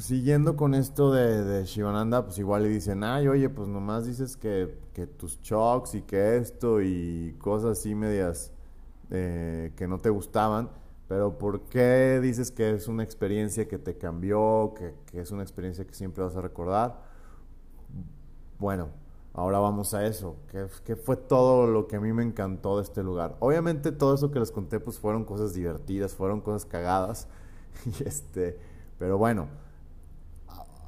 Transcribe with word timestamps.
siguiendo 0.00 0.56
con 0.56 0.74
esto 0.74 1.12
de, 1.12 1.44
de 1.44 1.64
Shivananda, 1.64 2.24
pues 2.24 2.38
igual 2.38 2.64
le 2.64 2.68
dicen, 2.68 3.04
ay, 3.04 3.28
oye, 3.28 3.48
pues 3.48 3.68
nomás 3.68 4.06
dices 4.06 4.36
que, 4.36 4.78
que 4.92 5.06
tus 5.06 5.40
shocks 5.40 5.94
y 5.94 6.02
que 6.02 6.36
esto 6.36 6.80
y 6.80 7.36
cosas 7.38 7.78
así 7.78 7.94
medias 7.94 8.52
eh, 9.10 9.72
que 9.76 9.86
no 9.86 9.98
te 9.98 10.10
gustaban, 10.10 10.70
pero 11.08 11.38
¿por 11.38 11.62
qué 11.62 12.20
dices 12.22 12.50
que 12.50 12.70
es 12.70 12.88
una 12.88 13.02
experiencia 13.02 13.68
que 13.68 13.78
te 13.78 13.96
cambió, 13.98 14.74
que, 14.76 14.94
que 15.06 15.20
es 15.20 15.30
una 15.30 15.42
experiencia 15.42 15.84
que 15.84 15.94
siempre 15.94 16.22
vas 16.24 16.36
a 16.36 16.40
recordar? 16.40 17.02
Bueno, 18.58 18.88
ahora 19.34 19.58
vamos 19.58 19.94
a 19.94 20.06
eso. 20.06 20.36
¿Qué, 20.50 20.66
¿Qué, 20.84 20.96
fue 20.96 21.16
todo 21.16 21.66
lo 21.66 21.88
que 21.88 21.96
a 21.96 22.00
mí 22.00 22.12
me 22.12 22.22
encantó 22.22 22.76
de 22.76 22.84
este 22.84 23.02
lugar? 23.02 23.36
Obviamente 23.40 23.92
todo 23.92 24.14
eso 24.14 24.30
que 24.30 24.38
les 24.38 24.52
conté 24.52 24.80
pues 24.80 24.98
fueron 24.98 25.24
cosas 25.24 25.54
divertidas, 25.54 26.14
fueron 26.14 26.40
cosas 26.40 26.64
cagadas. 26.64 27.26
y 28.00 28.06
este, 28.06 28.58
pero 28.98 29.18
bueno, 29.18 29.48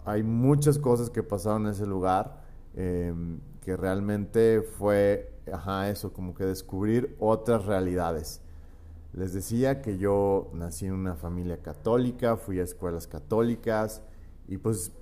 hay 0.04 0.22
muchas 0.22 0.78
cosas 0.78 1.10
que 1.10 1.22
pasaron 1.22 1.66
en 1.66 1.72
ese 1.72 1.86
lugar 1.86 2.42
eh, 2.74 3.14
que 3.60 3.76
realmente 3.76 4.62
fue, 4.62 5.32
ajá, 5.52 5.88
eso, 5.90 6.12
como 6.12 6.34
que 6.34 6.44
descubrir 6.44 7.16
otras 7.20 7.66
realidades. 7.66 8.40
Les 9.12 9.32
decía 9.34 9.82
que 9.82 9.98
yo 9.98 10.50
nací 10.54 10.86
en 10.86 10.94
una 10.94 11.14
familia 11.14 11.62
católica, 11.62 12.36
fui 12.36 12.58
a 12.58 12.62
escuelas 12.62 13.06
católicas 13.06 14.02
y 14.48 14.56
pues 14.56 14.92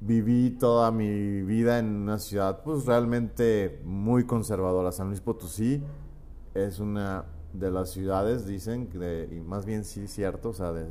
viví 0.00 0.50
toda 0.50 0.90
mi 0.90 1.42
vida 1.42 1.78
en 1.78 1.86
una 1.86 2.18
ciudad 2.18 2.62
pues 2.62 2.86
realmente 2.86 3.80
muy 3.84 4.24
conservadora. 4.24 4.90
San 4.90 5.08
Luis 5.08 5.20
Potosí 5.20 5.82
es 6.54 6.80
una 6.80 7.26
de 7.52 7.70
las 7.70 7.90
ciudades, 7.90 8.46
dicen, 8.46 8.88
de, 8.90 9.28
y 9.30 9.40
más 9.40 9.66
bien 9.66 9.84
sí 9.84 10.08
cierto, 10.08 10.50
o 10.50 10.54
sea, 10.54 10.72
de, 10.72 10.86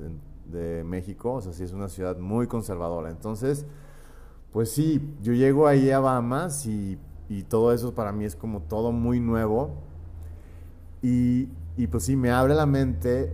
de 0.51 0.83
México, 0.83 1.33
o 1.33 1.41
sea, 1.41 1.53
sí 1.53 1.63
es 1.63 1.73
una 1.73 1.89
ciudad 1.89 2.17
muy 2.17 2.47
conservadora. 2.47 3.09
Entonces, 3.09 3.65
pues 4.51 4.71
sí, 4.71 5.01
yo 5.21 5.33
llego 5.33 5.67
ahí 5.67 5.91
a 5.91 5.99
Bahamas 5.99 6.65
y, 6.65 6.97
y 7.29 7.43
todo 7.43 7.73
eso 7.73 7.93
para 7.93 8.11
mí 8.11 8.25
es 8.25 8.35
como 8.35 8.61
todo 8.61 8.91
muy 8.91 9.19
nuevo. 9.19 9.71
Y, 11.01 11.49
y, 11.77 11.87
pues 11.87 12.05
sí, 12.05 12.15
me 12.15 12.31
abre 12.31 12.55
la 12.55 12.65
mente 12.65 13.31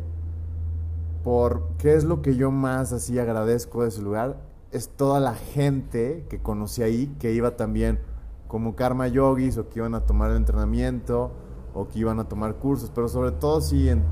por 1.24 1.70
qué 1.78 1.94
es 1.94 2.04
lo 2.04 2.22
que 2.22 2.36
yo 2.36 2.52
más 2.52 2.92
así 2.92 3.20
agradezco 3.20 3.84
de 3.84 3.90
ese 3.90 4.02
lugar. 4.02 4.42
Es 4.72 4.90
toda 4.90 5.20
la 5.20 5.36
gente 5.36 6.26
que 6.30 6.40
conocí 6.40 6.82
ahí, 6.82 7.16
que 7.20 7.34
iba 7.34 7.56
también 7.56 8.00
como 8.48 8.76
karma 8.76 9.08
yogis 9.08 9.58
o 9.58 9.70
que 9.70 9.80
iban 9.80 9.96
a 9.96 10.02
tomar 10.02 10.32
el 10.32 10.38
entrenamiento 10.38 11.32
o 11.74 11.88
que 11.88 12.00
iban 12.00 12.20
a 12.20 12.26
tomar 12.26 12.56
cursos, 12.56 12.92
pero 12.94 13.08
sobre 13.08 13.32
todo 13.32 13.62
sí 13.62 13.88
en, 13.88 14.04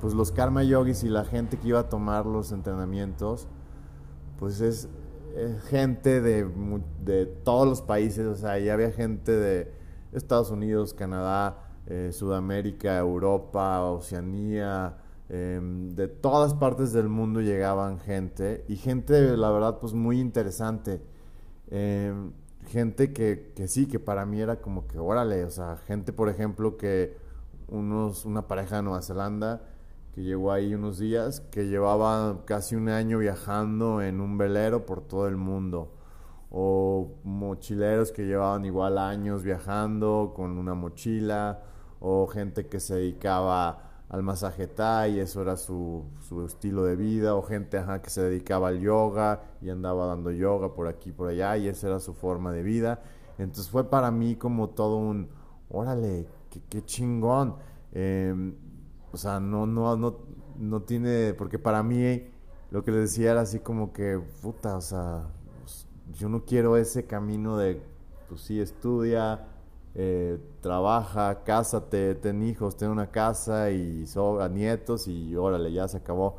pues 0.00 0.14
los 0.14 0.32
karma 0.32 0.62
yogis 0.62 1.04
y 1.04 1.08
la 1.08 1.24
gente 1.24 1.58
que 1.58 1.68
iba 1.68 1.80
a 1.80 1.88
tomar 1.88 2.26
los 2.26 2.52
entrenamientos, 2.52 3.48
pues 4.38 4.60
es, 4.60 4.88
gente 5.68 6.20
de, 6.20 6.48
de, 7.04 7.26
todos 7.26 7.66
los 7.68 7.82
países, 7.82 8.26
o 8.26 8.34
sea, 8.34 8.58
ya 8.58 8.74
había 8.74 8.90
gente 8.90 9.32
de 9.32 9.72
Estados 10.12 10.50
Unidos, 10.50 10.94
Canadá, 10.94 11.58
eh, 11.86 12.10
Sudamérica, 12.12 12.98
Europa, 12.98 13.82
Oceanía, 13.82 14.96
eh, 15.28 15.60
de 15.62 16.08
todas 16.08 16.54
partes 16.54 16.92
del 16.92 17.08
mundo 17.08 17.40
llegaban 17.40 18.00
gente 18.00 18.64
y 18.68 18.76
gente, 18.76 19.36
la 19.36 19.50
verdad, 19.50 19.78
pues 19.78 19.92
muy 19.92 20.20
interesante. 20.20 21.02
Eh, 21.70 22.12
gente 22.66 23.12
que, 23.12 23.52
que 23.54 23.68
sí, 23.68 23.86
que 23.86 23.98
para 23.98 24.26
mí 24.26 24.40
era 24.40 24.60
como 24.60 24.86
que, 24.86 24.98
órale, 24.98 25.44
o 25.44 25.50
sea, 25.50 25.76
gente, 25.86 26.12
por 26.12 26.28
ejemplo, 26.28 26.76
que 26.76 27.16
unos, 27.68 28.24
una 28.24 28.48
pareja 28.48 28.76
de 28.76 28.82
Nueva 28.82 29.02
Zelanda, 29.02 29.62
llegó 30.22 30.52
ahí 30.52 30.74
unos 30.74 30.98
días, 30.98 31.40
que 31.50 31.66
llevaba 31.66 32.44
casi 32.44 32.76
un 32.76 32.88
año 32.88 33.18
viajando 33.18 34.02
en 34.02 34.20
un 34.20 34.38
velero 34.38 34.86
por 34.86 35.02
todo 35.02 35.28
el 35.28 35.36
mundo. 35.36 35.92
O 36.50 37.18
mochileros 37.24 38.10
que 38.10 38.26
llevaban 38.26 38.64
igual 38.64 38.98
años 38.98 39.42
viajando 39.42 40.32
con 40.34 40.56
una 40.58 40.74
mochila. 40.74 41.62
O 42.00 42.26
gente 42.26 42.66
que 42.66 42.80
se 42.80 42.94
dedicaba 42.94 44.04
al 44.08 44.22
masaje 44.22 44.66
Thai, 44.66 45.20
eso 45.20 45.42
era 45.42 45.56
su, 45.56 46.04
su 46.20 46.46
estilo 46.46 46.84
de 46.84 46.96
vida. 46.96 47.34
O 47.34 47.42
gente 47.42 47.78
ajá, 47.78 48.00
que 48.00 48.10
se 48.10 48.22
dedicaba 48.22 48.68
al 48.68 48.80
yoga 48.80 49.42
y 49.60 49.70
andaba 49.70 50.06
dando 50.06 50.30
yoga 50.30 50.74
por 50.74 50.88
aquí 50.88 51.12
por 51.12 51.28
allá 51.28 51.56
y 51.56 51.68
esa 51.68 51.88
era 51.88 52.00
su 52.00 52.14
forma 52.14 52.52
de 52.52 52.62
vida. 52.62 53.02
Entonces 53.36 53.70
fue 53.70 53.88
para 53.90 54.10
mí 54.10 54.36
como 54.36 54.70
todo 54.70 54.96
un, 54.96 55.28
órale, 55.68 56.26
qué, 56.50 56.60
qué 56.68 56.84
chingón. 56.84 57.56
Eh, 57.92 58.34
o 59.12 59.16
sea, 59.16 59.40
no, 59.40 59.66
no, 59.66 59.96
no, 59.96 60.16
no 60.58 60.82
tiene, 60.82 61.34
porque 61.34 61.58
para 61.58 61.82
mí 61.82 62.24
lo 62.70 62.84
que 62.84 62.90
les 62.90 63.10
decía 63.10 63.32
era 63.32 63.42
así 63.42 63.60
como 63.60 63.92
que, 63.92 64.20
puta, 64.42 64.76
o 64.76 64.80
sea, 64.80 65.26
yo 66.12 66.28
no 66.28 66.44
quiero 66.44 66.76
ese 66.76 67.06
camino 67.06 67.56
de, 67.56 67.80
pues 68.28 68.42
sí, 68.42 68.60
estudia, 68.60 69.46
eh, 69.94 70.38
trabaja, 70.60 71.42
cásate, 71.44 72.14
ten 72.16 72.42
hijos, 72.42 72.76
ten 72.76 72.90
una 72.90 73.10
casa 73.10 73.70
y 73.70 74.06
sobra 74.06 74.48
nietos 74.48 75.08
y 75.08 75.34
órale, 75.36 75.72
ya 75.72 75.88
se 75.88 75.96
acabó. 75.98 76.36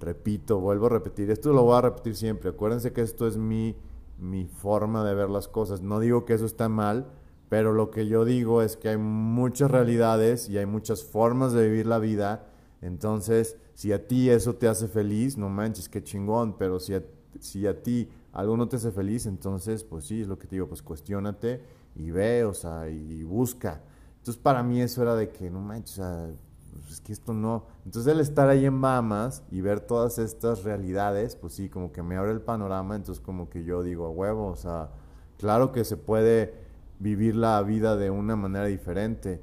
Repito, 0.00 0.60
vuelvo 0.60 0.86
a 0.86 0.90
repetir, 0.90 1.30
esto 1.30 1.52
lo 1.52 1.62
voy 1.62 1.78
a 1.78 1.82
repetir 1.82 2.16
siempre, 2.16 2.50
acuérdense 2.50 2.92
que 2.92 3.00
esto 3.02 3.26
es 3.26 3.36
mi, 3.38 3.74
mi 4.18 4.46
forma 4.46 5.04
de 5.04 5.14
ver 5.14 5.30
las 5.30 5.48
cosas, 5.48 5.80
no 5.82 6.00
digo 6.00 6.24
que 6.24 6.34
eso 6.34 6.44
está 6.46 6.68
mal, 6.68 7.06
pero 7.48 7.72
lo 7.72 7.90
que 7.90 8.06
yo 8.06 8.24
digo 8.24 8.62
es 8.62 8.76
que 8.76 8.88
hay 8.88 8.96
muchas 8.96 9.70
realidades 9.70 10.48
y 10.48 10.58
hay 10.58 10.66
muchas 10.66 11.04
formas 11.04 11.52
de 11.52 11.68
vivir 11.68 11.86
la 11.86 11.98
vida. 11.98 12.46
Entonces, 12.82 13.56
si 13.74 13.92
a 13.92 14.06
ti 14.06 14.30
eso 14.30 14.54
te 14.54 14.68
hace 14.68 14.88
feliz, 14.88 15.36
no 15.36 15.48
manches, 15.48 15.88
qué 15.88 16.02
chingón. 16.02 16.56
Pero 16.58 16.80
si 16.80 16.94
a, 16.94 17.02
si 17.38 17.66
a 17.66 17.82
ti 17.82 18.08
algo 18.32 18.56
no 18.56 18.68
te 18.68 18.76
hace 18.76 18.90
feliz, 18.90 19.26
entonces, 19.26 19.84
pues 19.84 20.06
sí, 20.06 20.22
es 20.22 20.28
lo 20.28 20.38
que 20.38 20.46
te 20.46 20.56
digo, 20.56 20.66
pues 20.68 20.82
cuestionate 20.82 21.62
y 21.94 22.10
ve, 22.10 22.44
o 22.44 22.52
sea, 22.52 22.88
y 22.88 23.22
busca. 23.22 23.80
Entonces, 24.18 24.42
para 24.42 24.62
mí 24.64 24.80
eso 24.80 25.02
era 25.02 25.14
de 25.14 25.30
que, 25.30 25.48
no 25.48 25.60
manches, 25.60 26.00
o 26.00 26.02
sea, 26.02 26.30
pues 26.72 26.94
es 26.94 27.00
que 27.00 27.12
esto 27.12 27.32
no. 27.32 27.66
Entonces, 27.84 28.12
el 28.12 28.18
estar 28.18 28.48
ahí 28.48 28.66
en 28.66 28.80
Bahamas 28.80 29.44
y 29.52 29.60
ver 29.60 29.80
todas 29.80 30.18
estas 30.18 30.64
realidades, 30.64 31.36
pues 31.36 31.54
sí, 31.54 31.68
como 31.68 31.92
que 31.92 32.02
me 32.02 32.16
abre 32.16 32.32
el 32.32 32.40
panorama. 32.40 32.96
Entonces, 32.96 33.22
como 33.24 33.48
que 33.48 33.62
yo 33.62 33.84
digo, 33.84 34.04
a 34.06 34.10
huevo, 34.10 34.48
o 34.48 34.56
sea, 34.56 34.90
claro 35.38 35.70
que 35.70 35.84
se 35.84 35.96
puede 35.96 36.65
vivir 36.98 37.36
la 37.36 37.60
vida 37.62 37.96
de 37.96 38.10
una 38.10 38.36
manera 38.36 38.66
diferente. 38.66 39.40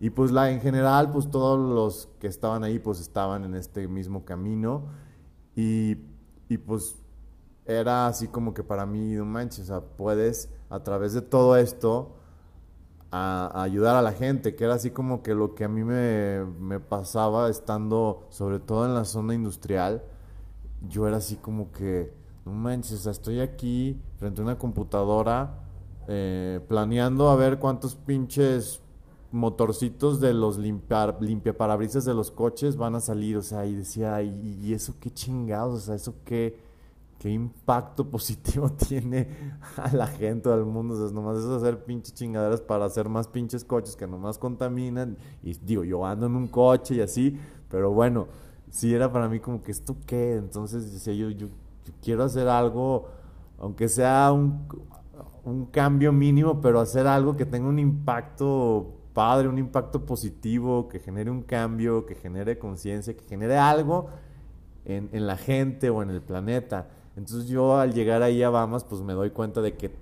Y 0.00 0.10
pues 0.10 0.30
la 0.30 0.50
en 0.50 0.60
general, 0.60 1.10
pues 1.10 1.30
todos 1.30 1.58
los 1.58 2.08
que 2.18 2.26
estaban 2.26 2.64
ahí 2.64 2.78
pues 2.78 3.00
estaban 3.00 3.44
en 3.44 3.54
este 3.54 3.88
mismo 3.88 4.24
camino 4.24 4.86
y, 5.56 5.96
y 6.48 6.58
pues 6.58 6.96
era 7.64 8.06
así 8.06 8.28
como 8.28 8.52
que 8.52 8.62
para 8.62 8.84
mí, 8.86 9.14
no 9.14 9.24
manches, 9.24 9.60
o 9.60 9.66
sea, 9.66 9.80
puedes 9.80 10.50
a 10.68 10.82
través 10.82 11.14
de 11.14 11.22
todo 11.22 11.56
esto 11.56 12.16
ayudar 13.10 13.94
a 13.94 14.02
la 14.02 14.12
gente, 14.12 14.56
que 14.56 14.64
era 14.64 14.74
así 14.74 14.90
como 14.90 15.22
que 15.22 15.34
lo 15.34 15.54
que 15.54 15.64
a 15.64 15.68
mí 15.68 15.84
me, 15.84 16.44
me 16.58 16.80
pasaba 16.80 17.48
estando 17.48 18.26
sobre 18.28 18.58
todo 18.58 18.86
en 18.86 18.94
la 18.94 19.04
zona 19.04 19.34
industrial, 19.34 20.02
yo 20.88 21.06
era 21.06 21.18
así 21.18 21.36
como 21.36 21.70
que, 21.70 22.12
no 22.44 22.52
manches, 22.52 22.92
o 22.92 23.02
sea, 23.04 23.12
estoy 23.12 23.40
aquí 23.40 24.02
frente 24.18 24.40
a 24.40 24.44
una 24.44 24.58
computadora 24.58 25.63
eh, 26.08 26.60
planeando 26.68 27.28
a 27.30 27.36
ver 27.36 27.58
cuántos 27.58 27.94
pinches 27.94 28.80
motorcitos 29.34 30.20
de 30.20 30.32
los 30.32 30.58
limpiar, 30.58 31.16
limpia 31.20 31.56
parabrisas 31.56 32.04
de 32.04 32.14
los 32.14 32.30
coches 32.30 32.76
van 32.76 32.94
a 32.94 33.00
salir, 33.00 33.36
o 33.36 33.42
sea, 33.42 33.66
y 33.66 33.74
decía, 33.74 34.22
¿y, 34.22 34.72
eso 34.72 34.94
qué 35.00 35.10
chingados? 35.10 35.74
O 35.74 35.86
sea, 35.86 35.96
eso 35.96 36.14
qué, 36.24 36.56
qué 37.18 37.30
impacto 37.30 38.04
positivo 38.10 38.70
tiene 38.70 39.28
a 39.76 39.92
la 39.92 40.06
gente, 40.06 40.52
al 40.52 40.64
mundo, 40.64 40.94
o 40.94 40.96
sea, 40.96 41.12
nomás 41.12 41.38
es 41.38 41.46
hacer 41.46 41.84
pinches 41.84 42.14
chingaderas 42.14 42.60
para 42.60 42.84
hacer 42.84 43.08
más 43.08 43.26
pinches 43.26 43.64
coches 43.64 43.96
que 43.96 44.06
nomás 44.06 44.38
contaminan, 44.38 45.16
y 45.42 45.54
digo, 45.54 45.82
yo 45.82 46.06
ando 46.06 46.26
en 46.26 46.36
un 46.36 46.46
coche 46.46 46.94
y 46.94 47.00
así, 47.00 47.36
pero 47.68 47.90
bueno, 47.90 48.28
sí 48.70 48.94
era 48.94 49.10
para 49.10 49.28
mí 49.28 49.40
como 49.40 49.62
que 49.62 49.72
esto 49.72 49.96
qué, 50.06 50.36
entonces 50.36 50.92
decía 50.92 51.12
yo, 51.12 51.30
yo 51.30 51.48
quiero 52.02 52.22
hacer 52.22 52.46
algo, 52.46 53.08
aunque 53.58 53.88
sea 53.88 54.30
un 54.30 54.68
un 55.44 55.66
cambio 55.66 56.12
mínimo, 56.12 56.60
pero 56.60 56.80
hacer 56.80 57.06
algo 57.06 57.36
que 57.36 57.46
tenga 57.46 57.68
un 57.68 57.78
impacto 57.78 58.92
padre, 59.12 59.48
un 59.48 59.58
impacto 59.58 60.04
positivo, 60.04 60.88
que 60.88 60.98
genere 60.98 61.30
un 61.30 61.42
cambio, 61.42 62.04
que 62.06 62.14
genere 62.14 62.58
conciencia, 62.58 63.16
que 63.16 63.24
genere 63.24 63.56
algo 63.56 64.08
en, 64.84 65.08
en, 65.12 65.26
la 65.26 65.36
gente 65.36 65.90
o 65.90 66.02
en 66.02 66.10
el 66.10 66.20
planeta. 66.20 66.88
Entonces 67.16 67.48
yo 67.48 67.76
al 67.76 67.94
llegar 67.94 68.22
ahí 68.22 68.42
a 68.42 68.50
Bahamas, 68.50 68.84
pues 68.84 69.02
me 69.02 69.12
doy 69.12 69.30
cuenta 69.30 69.60
de 69.60 69.76
que 69.76 69.94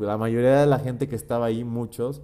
la 0.00 0.18
mayoría 0.18 0.60
de 0.60 0.66
la 0.66 0.78
gente 0.78 1.08
que 1.08 1.16
estaba 1.16 1.46
ahí, 1.46 1.64
muchos, 1.64 2.20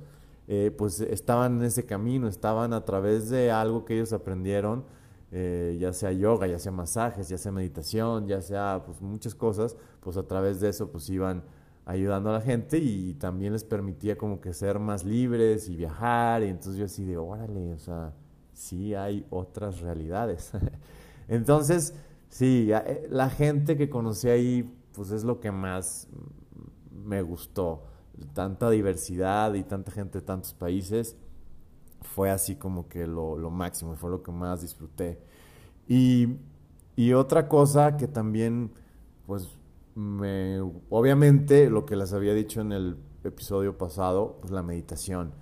eh, 0.51 0.75
pues 0.77 1.01
estaban 1.01 1.59
en 1.59 1.65
ese 1.65 1.85
camino, 1.85 2.27
estaban 2.27 2.73
a 2.73 2.85
través 2.85 3.29
de 3.29 3.51
algo 3.51 3.85
que 3.85 3.95
ellos 3.95 4.15
aprendieron, 4.15 4.85
eh, 5.31 5.77
ya 5.79 5.93
sea 5.93 6.11
yoga, 6.11 6.47
ya 6.47 6.59
sea 6.59 6.73
masajes, 6.73 7.29
ya 7.29 7.37
sea 7.37 7.53
meditación, 7.53 8.27
ya 8.27 8.41
sea 8.41 8.83
pues 8.87 9.03
muchas 9.03 9.35
cosas, 9.35 9.77
pues 10.01 10.17
a 10.17 10.27
través 10.27 10.61
de 10.61 10.71
eso 10.71 10.91
pues 10.91 11.09
iban 11.11 11.43
ayudando 11.89 12.31
a 12.31 12.35
la 12.35 12.41
gente 12.41 12.79
y 12.79 13.15
también 13.15 13.53
les 13.53 13.65
permitía 13.65 14.17
como 14.17 14.41
que 14.41 14.53
ser 14.55 14.79
más 14.79 15.05
libres 15.05 15.69
y 15.69 15.77
viajar. 15.77 16.43
Y 16.45 16.49
entonces 16.49 16.77
yo 16.77 16.85
así 16.85 17.05
de, 17.05 17.17
órale, 17.17 17.73
o 17.73 17.79
sea, 17.79 18.13
sí 18.53 18.95
hay 18.95 19.27
otras 19.31 19.81
realidades. 19.81 20.53
entonces, 21.29 21.95
Sí, 22.29 22.71
eh, 22.73 23.07
la 23.11 23.31
gente 23.31 23.77
que 23.77 23.89
conocí 23.89 24.29
ahí, 24.29 24.75
pues 24.93 25.11
es 25.11 25.25
lo 25.25 25.41
que 25.41 25.51
más 25.51 26.09
me 26.93 27.23
gustó. 27.23 27.85
Tanta 28.35 28.71
diversidad 28.71 29.55
y 29.55 29.63
tanta 29.63 29.93
gente 29.93 30.19
de 30.19 30.25
tantos 30.25 30.53
países 30.53 31.17
fue 32.03 32.31
así 32.31 32.57
como 32.57 32.89
que 32.89 33.07
lo, 33.07 33.37
lo 33.37 33.51
máximo, 33.51 33.95
fue 33.97 34.11
lo 34.11 34.23
que 34.23 34.33
más 34.33 34.61
disfruté. 34.61 35.21
Y, 35.89 36.37
y 36.97 37.13
otra 37.13 37.49
cosa 37.49 37.97
que 37.97 38.09
también, 38.09 38.73
pues, 39.27 39.49
me, 39.99 40.61
obviamente 40.91 41.69
lo 41.69 41.85
que 41.85 41.97
les 41.97 42.13
había 42.13 42.33
dicho 42.33 42.61
en 42.61 42.71
el 42.71 42.99
episodio 43.25 43.77
pasado, 43.77 44.39
pues 44.41 44.53
la 44.53 44.63
meditación. 44.63 45.33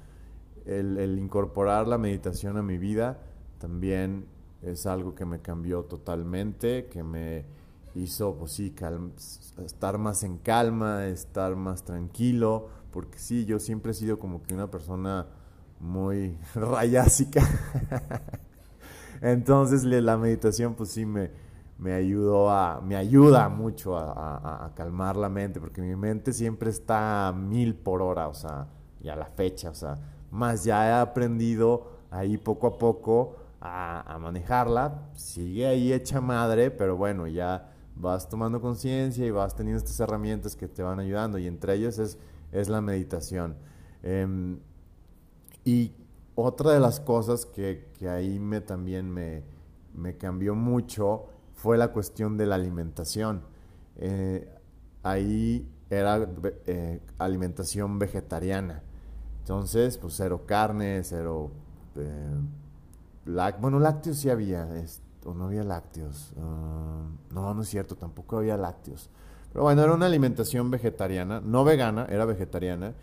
El, 0.64 1.19
incorporar 1.19 1.87
la 1.87 1.99
meditación 1.99 2.56
a 2.56 2.62
mi 2.62 2.79
vida 2.79 3.20
también 3.58 4.26
es 4.62 4.87
algo 4.87 5.14
que 5.14 5.26
me 5.26 5.41
cambió 5.41 5.85
totalmente, 5.85 6.87
que 6.87 7.03
me 7.03 7.44
hizo, 7.94 8.37
pues 8.37 8.53
sí, 8.53 8.75
estar 9.62 9.99
más 9.99 10.23
en 10.25 10.38
calma, 10.38 11.06
estar 11.06 11.55
más 11.55 11.85
tranquilo, 11.85 12.69
porque 12.93 13.19
sí, 13.19 13.44
yo 13.44 13.59
siempre 13.59 13.93
he 13.93 13.94
sido 13.94 14.19
como 14.19 14.43
que 14.43 14.55
una 14.55 14.70
persona 14.70 15.26
muy 15.81 16.38
rayásica. 16.55 17.43
Entonces 19.20 19.85
la 19.85 20.17
meditación 20.17 20.75
pues 20.75 20.91
sí 20.91 21.05
me, 21.05 21.31
me 21.78 21.93
ayudó 21.93 22.50
a, 22.50 22.81
me 22.81 22.96
ayuda 22.96 23.49
mucho 23.49 23.96
a, 23.96 24.73
calmar 24.75 25.17
la 25.17 25.28
mente, 25.28 25.61
porque 25.61 25.82
mi 25.82 25.94
mente 25.94 26.32
siempre 26.32 26.70
está 26.70 27.28
a 27.28 27.32
mil 27.32 27.75
por 27.75 28.02
hora, 28.02 28.28
o 28.28 28.34
sea, 28.34 28.67
y 29.02 29.08
a 29.08 29.17
la 29.17 29.26
fecha, 29.26 29.70
o 29.70 29.75
sea, 29.75 29.99
más 30.31 30.64
ya 30.64 30.88
he 30.88 30.93
aprendido 30.93 31.96
ahí 32.11 32.37
poco 32.38 32.67
a 32.67 32.78
poco 32.78 33.37
a, 33.61 34.19
manejarla, 34.20 35.11
sigue 35.14 35.67
ahí 35.67 35.93
hecha 35.93 36.20
madre, 36.20 36.70
pero 36.70 36.96
bueno, 36.96 37.26
ya 37.26 37.73
vas 37.94 38.28
tomando 38.28 38.61
conciencia 38.61 39.26
y 39.26 39.31
vas 39.31 39.55
teniendo 39.55 39.78
estas 39.78 39.99
herramientas 40.00 40.56
que 40.56 40.69
te 40.69 40.82
van 40.82 41.00
ayudando, 41.00 41.38
y 41.38 41.46
entre 41.46 41.75
ellas 41.75 41.99
es, 41.99 42.19
es 42.52 42.69
la 42.69 42.81
meditación. 42.81 43.56
Em, 44.02 44.58
y 45.64 45.93
otra 46.37 46.73
de 46.73 46.81
las 46.81 47.00
cosas 47.00 47.44
que, 47.44 47.90
que 47.99 48.08
ahí 48.08 48.38
me, 48.38 48.61
también 48.61 49.11
me, 49.11 49.43
me, 49.94 50.17
cambió 50.17 50.55
mucho 50.55 51.26
fue 51.56 51.76
la 51.76 51.88
cuestión 51.88 52.37
de 52.37 52.47
la 52.47 52.55
alimentación. 52.55 53.43
Eh, 53.97 54.49
ahí 55.03 55.69
era 55.91 56.29
eh, 56.67 57.00
alimentación 57.19 57.99
vegetariana. 57.99 58.82
Entonces, 59.41 59.99
pues 59.99 60.14
cero 60.17 60.43
carne, 60.47 61.03
cero... 61.03 61.50
Eh, 61.97 62.41
bueno, 63.61 63.81
lácteos 63.81 64.19
sí 64.19 64.31
había, 64.31 64.69
o 65.25 65.35
no 65.35 65.47
había 65.47 65.64
lácteos. 65.64 66.32
Ah, 66.38 67.03
no, 67.31 67.55
no 67.55 67.62
es 67.62 67.69
cierto, 67.69 67.97
tampoco 67.97 68.38
había 68.38 68.56
lácteos. 68.56 69.11
Pero 69.52 69.64
bueno, 69.64 69.82
era 69.82 69.94
una 69.94 70.06
alimentación 70.06 70.70
vegetariana, 70.70 71.41
no 71.41 71.64
vegana, 71.64 72.06
era 72.11 72.25
vegetariana. 72.26 72.94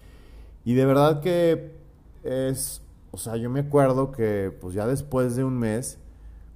Y 0.63 0.75
de 0.75 0.85
verdad 0.85 1.19
que 1.21 1.75
es, 2.23 2.81
o 3.11 3.17
sea, 3.17 3.35
yo 3.35 3.49
me 3.49 3.61
acuerdo 3.61 4.11
que 4.11 4.55
pues 4.61 4.73
ya 4.73 4.85
después 4.87 5.35
de 5.35 5.43
un 5.43 5.57
mes, 5.57 5.97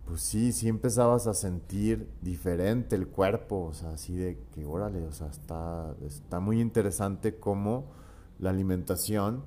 pues 0.08 0.22
sí, 0.22 0.54
sí 0.54 0.70
empezabas 0.70 1.28
a 1.28 1.34
sentir 1.34 2.10
diferente 2.22 2.96
el 2.96 3.08
cuerpo, 3.08 3.66
o 3.66 3.74
sea, 3.74 3.92
así 3.92 4.16
de 4.16 4.40
que, 4.54 4.66
órale, 4.66 5.04
o 5.06 5.12
sea, 5.12 5.28
está, 5.28 5.94
está 6.06 6.40
muy 6.40 6.62
interesante 6.62 7.38
cómo 7.40 7.92
la 8.40 8.52
alimentación, 8.52 9.44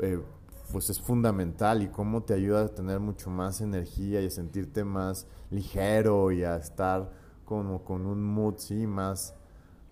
eh, 0.00 0.22
pues 0.72 0.90
es 0.90 1.00
fundamental 1.00 1.82
y 1.82 1.88
cómo 1.88 2.22
te 2.22 2.34
ayuda 2.34 2.64
a 2.64 2.68
tener 2.68 3.00
mucho 3.00 3.30
más 3.30 3.62
energía 3.62 4.20
y 4.20 4.26
a 4.26 4.30
sentirte 4.30 4.84
más 4.84 5.26
ligero 5.50 6.32
y 6.32 6.44
a 6.44 6.56
estar 6.56 7.10
como 7.46 7.82
con 7.82 8.04
un 8.04 8.22
mood, 8.22 8.56
sí, 8.58 8.86
más, 8.86 9.34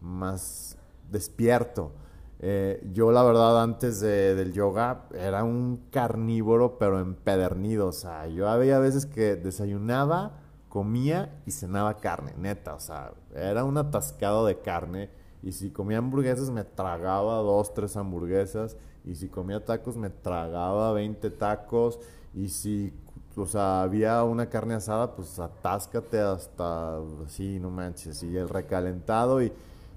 más 0.02 0.76
despierto. 1.10 1.92
Eh, 2.40 2.86
yo 2.92 3.12
la 3.12 3.22
verdad 3.22 3.62
antes 3.62 4.00
del 4.00 4.52
yoga 4.52 5.06
era 5.14 5.42
un 5.42 5.86
carnívoro 5.90 6.78
pero 6.78 7.00
empedernido, 7.00 7.88
o 7.88 7.92
sea, 7.92 8.26
yo 8.26 8.48
había 8.48 8.78
veces 8.78 9.06
que 9.06 9.36
desayunaba, 9.36 10.32
comía 10.68 11.40
y 11.46 11.52
cenaba 11.52 11.96
carne, 11.96 12.34
neta, 12.36 12.74
o 12.74 12.80
sea, 12.80 13.12
era 13.34 13.64
un 13.64 13.78
atascado 13.78 14.46
de 14.46 14.58
carne. 14.60 15.08
Y 15.42 15.52
si 15.52 15.70
comía 15.70 15.98
hamburguesas 15.98 16.50
me 16.50 16.64
tragaba 16.64 17.36
dos, 17.36 17.72
tres 17.72 17.96
hamburguesas. 17.96 18.76
Y 19.04 19.14
si 19.14 19.28
comía 19.28 19.64
tacos 19.64 19.96
me 19.96 20.10
tragaba 20.10 20.92
20 20.92 21.30
tacos. 21.30 22.00
Y 22.34 22.48
si, 22.48 22.92
o 23.36 23.46
sea, 23.46 23.82
había 23.82 24.24
una 24.24 24.48
carne 24.48 24.74
asada, 24.74 25.14
pues 25.14 25.38
atáscate 25.38 26.18
hasta, 26.18 26.98
así, 27.24 27.60
no 27.60 27.70
manches, 27.70 28.22
y 28.24 28.36
el 28.36 28.48
recalentado. 28.48 29.40
Y 29.40 29.52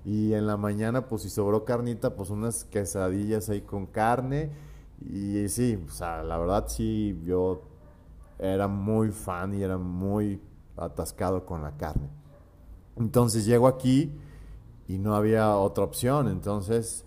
y 0.09 0.33
en 0.33 0.47
la 0.47 0.57
mañana, 0.57 1.07
pues 1.07 1.21
si 1.21 1.29
sobró 1.29 1.65
carnita, 1.65 2.15
pues 2.15 2.31
unas 2.31 2.63
quesadillas 2.63 3.47
ahí 3.51 3.61
con 3.61 3.85
carne. 3.85 4.49
Y 5.07 5.47
sí, 5.49 5.77
la 5.99 6.35
verdad 6.39 6.65
sí, 6.67 7.21
yo 7.23 7.61
era 8.39 8.67
muy 8.67 9.11
fan 9.11 9.53
y 9.53 9.61
era 9.61 9.77
muy 9.77 10.41
atascado 10.77 11.45
con 11.45 11.61
la 11.61 11.77
carne. 11.77 12.09
Entonces 12.95 13.45
llego 13.45 13.67
aquí 13.67 14.11
y 14.87 14.97
no 14.97 15.15
había 15.15 15.55
otra 15.55 15.83
opción. 15.83 16.27
Entonces, 16.27 17.05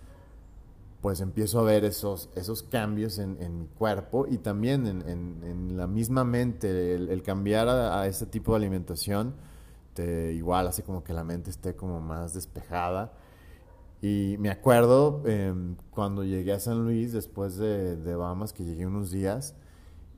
pues 1.01 1.21
empiezo 1.21 1.59
a 1.59 1.65
ver 1.65 1.85
esos, 1.85 2.31
esos 2.37 2.63
cambios 2.63 3.19
en, 3.19 3.59
mi 3.59 3.67
cuerpo 3.67 4.27
y 4.29 4.39
también 4.39 4.87
en, 4.87 5.77
la 5.77 5.89
misma 5.89 6.23
mente, 6.23 6.95
el, 6.95 7.23
cambiar 7.25 7.67
a, 7.67 8.01
a, 8.01 8.07
ese 8.07 8.27
tipo 8.27 8.53
de 8.53 8.59
alimentación 8.59 9.35
igual 9.99 10.67
hace 10.67 10.83
como 10.83 11.05
que 11.05 11.13
la 11.13 11.25
mente 11.25 11.51
esté 11.51 11.75
como 11.77 12.01
más 12.01 12.35
despejada. 12.35 13.13
Y 14.01 14.37
me 14.41 14.51
acuerdo 14.51 15.23
em, 15.27 15.77
cuando 15.91 16.25
llegué 16.25 16.53
a 16.53 16.61
San 16.61 16.85
Luis 16.85 17.13
después 17.13 17.57
de, 17.57 17.97
de 17.97 18.17
Bahamas, 18.17 18.53
que 18.53 18.65
llegué 18.65 18.87
unos 18.87 19.11
días, 19.11 19.55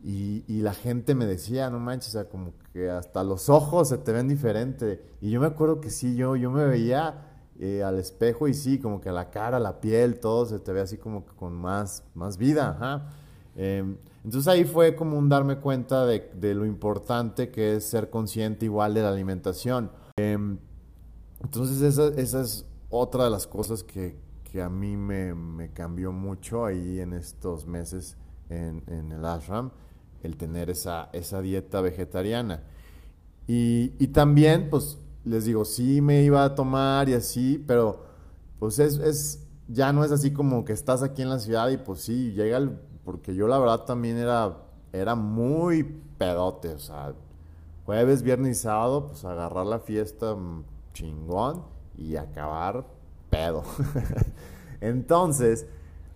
y, 0.03 0.44
y, 0.47 0.61
la 0.61 0.75
gente 0.75 1.15
me 1.15 1.25
decía, 1.25 1.71
no 1.71 1.81
manches, 1.81 2.11
o 2.11 2.12
sea, 2.12 2.29
como 2.29 2.53
que 2.75 2.91
hasta 2.91 3.25
los 3.25 3.49
ojos 3.49 3.88
se 3.88 3.97
te 3.97 4.12
ven 4.12 4.29
diferente. 4.29 5.03
Y 5.23 5.31
yo 5.31 5.41
me 5.41 5.47
acuerdo 5.47 5.81
que 5.81 5.88
sí, 5.88 6.15
yo, 6.15 6.37
yo 6.37 6.50
me 6.50 6.67
veía 6.67 7.25
eh, 7.59 7.82
al 7.82 7.99
espejo 7.99 8.47
y 8.47 8.55
sí, 8.55 8.79
como 8.79 9.00
que 9.00 9.11
la 9.12 9.31
cara, 9.31 9.59
la 9.59 9.81
piel, 9.81 10.20
todo 10.20 10.44
se 10.44 10.59
te 10.59 10.73
ve 10.73 10.82
así 10.82 10.99
como 10.99 11.25
que 11.25 11.32
con 11.35 11.55
más, 11.55 12.03
más 12.15 12.37
vida. 12.37 12.70
Ajá. 12.70 13.09
Em, 13.56 13.97
entonces 14.25 14.49
ahí 14.49 14.65
fue 14.65 14.97
como 14.97 15.19
un 15.19 15.29
darme 15.29 15.59
cuenta 15.59 16.06
de, 16.06 16.55
lo 16.55 16.65
importante 16.67 17.51
que 17.51 17.77
es 17.77 17.85
ser 17.85 18.11
consciente 18.11 18.65
igual 18.65 18.95
de 18.95 19.03
la 19.03 19.11
alimentación. 19.11 19.91
Em, 20.17 20.59
entonces 21.43 21.83
esa, 21.83 22.09
es 22.09 22.67
otra 22.89 23.25
de 23.25 23.31
las 23.31 23.46
cosas 23.46 23.82
que, 23.82 24.23
a 24.63 24.69
mí 24.69 24.96
me, 24.96 25.70
cambió 25.73 26.13
mucho 26.13 26.65
ahí 26.65 27.01
en 27.01 27.13
estos 27.13 27.67
meses 27.67 28.17
en, 28.49 28.82
el 29.11 29.25
ashram, 29.25 29.73
el 30.23 30.37
tener 30.37 30.70
esa, 30.70 31.11
esa 31.13 31.43
dieta 31.43 31.81
vegetariana. 31.81 32.63
Y, 33.46 33.89
también, 34.08 34.70
pues, 34.70 34.96
les 35.25 35.44
digo, 35.44 35.65
sí 35.65 36.01
me 36.01 36.23
iba 36.23 36.44
a 36.44 36.55
tomar 36.55 37.08
y 37.08 37.15
así, 37.15 37.63
pero 37.67 38.05
pues 38.58 38.79
es, 38.79 38.99
es, 38.99 39.46
ya 39.69 39.93
no 39.93 40.05
es 40.05 40.13
así 40.13 40.32
como 40.32 40.65
que 40.65 40.73
estás 40.73 41.03
aquí 41.03 41.23
en 41.23 41.31
la 41.31 41.39
ciudad 41.39 41.69
y 41.70 41.77
pues 41.77 42.01
sí, 42.01 42.32
llega 42.32 42.58
el 42.58 42.79
porque 43.05 43.34
yo 43.34 43.46
la 43.46 43.58
verdad 43.58 43.84
también 43.84 44.17
era, 44.17 44.56
era 44.93 45.15
muy 45.15 45.84
pedote, 46.19 46.70
o 46.70 46.79
sea, 46.79 47.15
jueves, 47.84 48.23
viernes 48.23 48.58
y 48.58 48.61
sábado, 48.63 49.08
pues 49.08 49.25
agarrar 49.25 49.67
la 49.67 49.79
fiesta 49.79 50.34
mm, 50.34 50.65
chingón 50.93 51.63
y 51.96 52.17
acabar 52.17 52.84
pedo. 53.31 53.63
Entonces, 54.81 55.67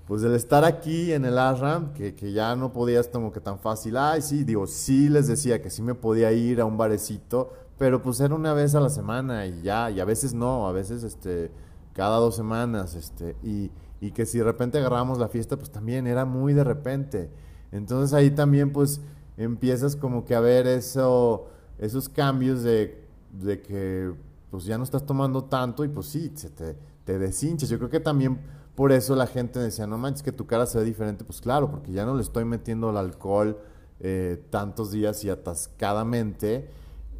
pues 0.06 0.22
el 0.22 0.34
estar 0.34 0.64
aquí 0.64 1.12
en 1.12 1.24
el 1.24 1.38
ashram, 1.38 1.92
que, 1.92 2.14
que, 2.14 2.32
ya 2.32 2.56
no 2.56 2.72
podías 2.72 3.08
como 3.08 3.30
que 3.32 3.40
tan 3.40 3.58
fácil, 3.58 3.96
ay, 3.96 4.22
sí, 4.22 4.44
digo, 4.44 4.66
sí 4.66 5.08
les 5.08 5.26
decía 5.26 5.60
que 5.60 5.68
sí 5.68 5.82
me 5.82 5.94
podía 5.94 6.32
ir 6.32 6.60
a 6.60 6.64
un 6.64 6.78
barecito, 6.78 7.52
pero 7.76 8.00
pues 8.02 8.18
era 8.20 8.34
una 8.34 8.54
vez 8.54 8.74
a 8.74 8.80
la 8.80 8.88
semana 8.88 9.46
y 9.46 9.62
ya, 9.62 9.90
y 9.90 10.00
a 10.00 10.04
veces 10.04 10.32
no, 10.32 10.66
a 10.66 10.72
veces 10.72 11.02
este, 11.02 11.50
cada 11.92 12.16
dos 12.16 12.36
semanas, 12.36 12.94
este, 12.94 13.36
y 13.42 13.70
y 14.00 14.12
que 14.12 14.26
si 14.26 14.38
de 14.38 14.44
repente 14.44 14.78
agarramos 14.78 15.18
la 15.18 15.28
fiesta, 15.28 15.56
pues 15.56 15.70
también 15.70 16.06
era 16.06 16.24
muy 16.24 16.54
de 16.54 16.64
repente. 16.64 17.30
Entonces 17.72 18.14
ahí 18.14 18.30
también 18.30 18.72
pues 18.72 19.00
empiezas 19.36 19.96
como 19.96 20.24
que 20.24 20.34
a 20.34 20.40
ver 20.40 20.66
eso, 20.66 21.48
esos 21.78 22.08
cambios 22.08 22.62
de, 22.62 23.04
de 23.32 23.60
que 23.60 24.12
pues 24.50 24.64
ya 24.64 24.78
no 24.78 24.84
estás 24.84 25.04
tomando 25.04 25.44
tanto 25.44 25.84
y 25.84 25.88
pues 25.88 26.06
sí, 26.06 26.32
se 26.34 26.50
te, 26.50 26.76
te 27.04 27.18
deshinchas. 27.18 27.68
Yo 27.68 27.78
creo 27.78 27.90
que 27.90 28.00
también 28.00 28.38
por 28.74 28.92
eso 28.92 29.16
la 29.16 29.26
gente 29.26 29.58
decía, 29.58 29.86
no 29.86 29.98
manches 29.98 30.22
que 30.22 30.32
tu 30.32 30.46
cara 30.46 30.64
se 30.66 30.78
ve 30.78 30.84
diferente, 30.84 31.24
pues 31.24 31.40
claro, 31.40 31.70
porque 31.70 31.92
ya 31.92 32.06
no 32.06 32.14
le 32.14 32.22
estoy 32.22 32.44
metiendo 32.44 32.90
el 32.90 32.96
alcohol 32.96 33.58
eh, 34.00 34.40
tantos 34.50 34.92
días 34.92 35.24
y 35.24 35.30
atascadamente. 35.30 36.70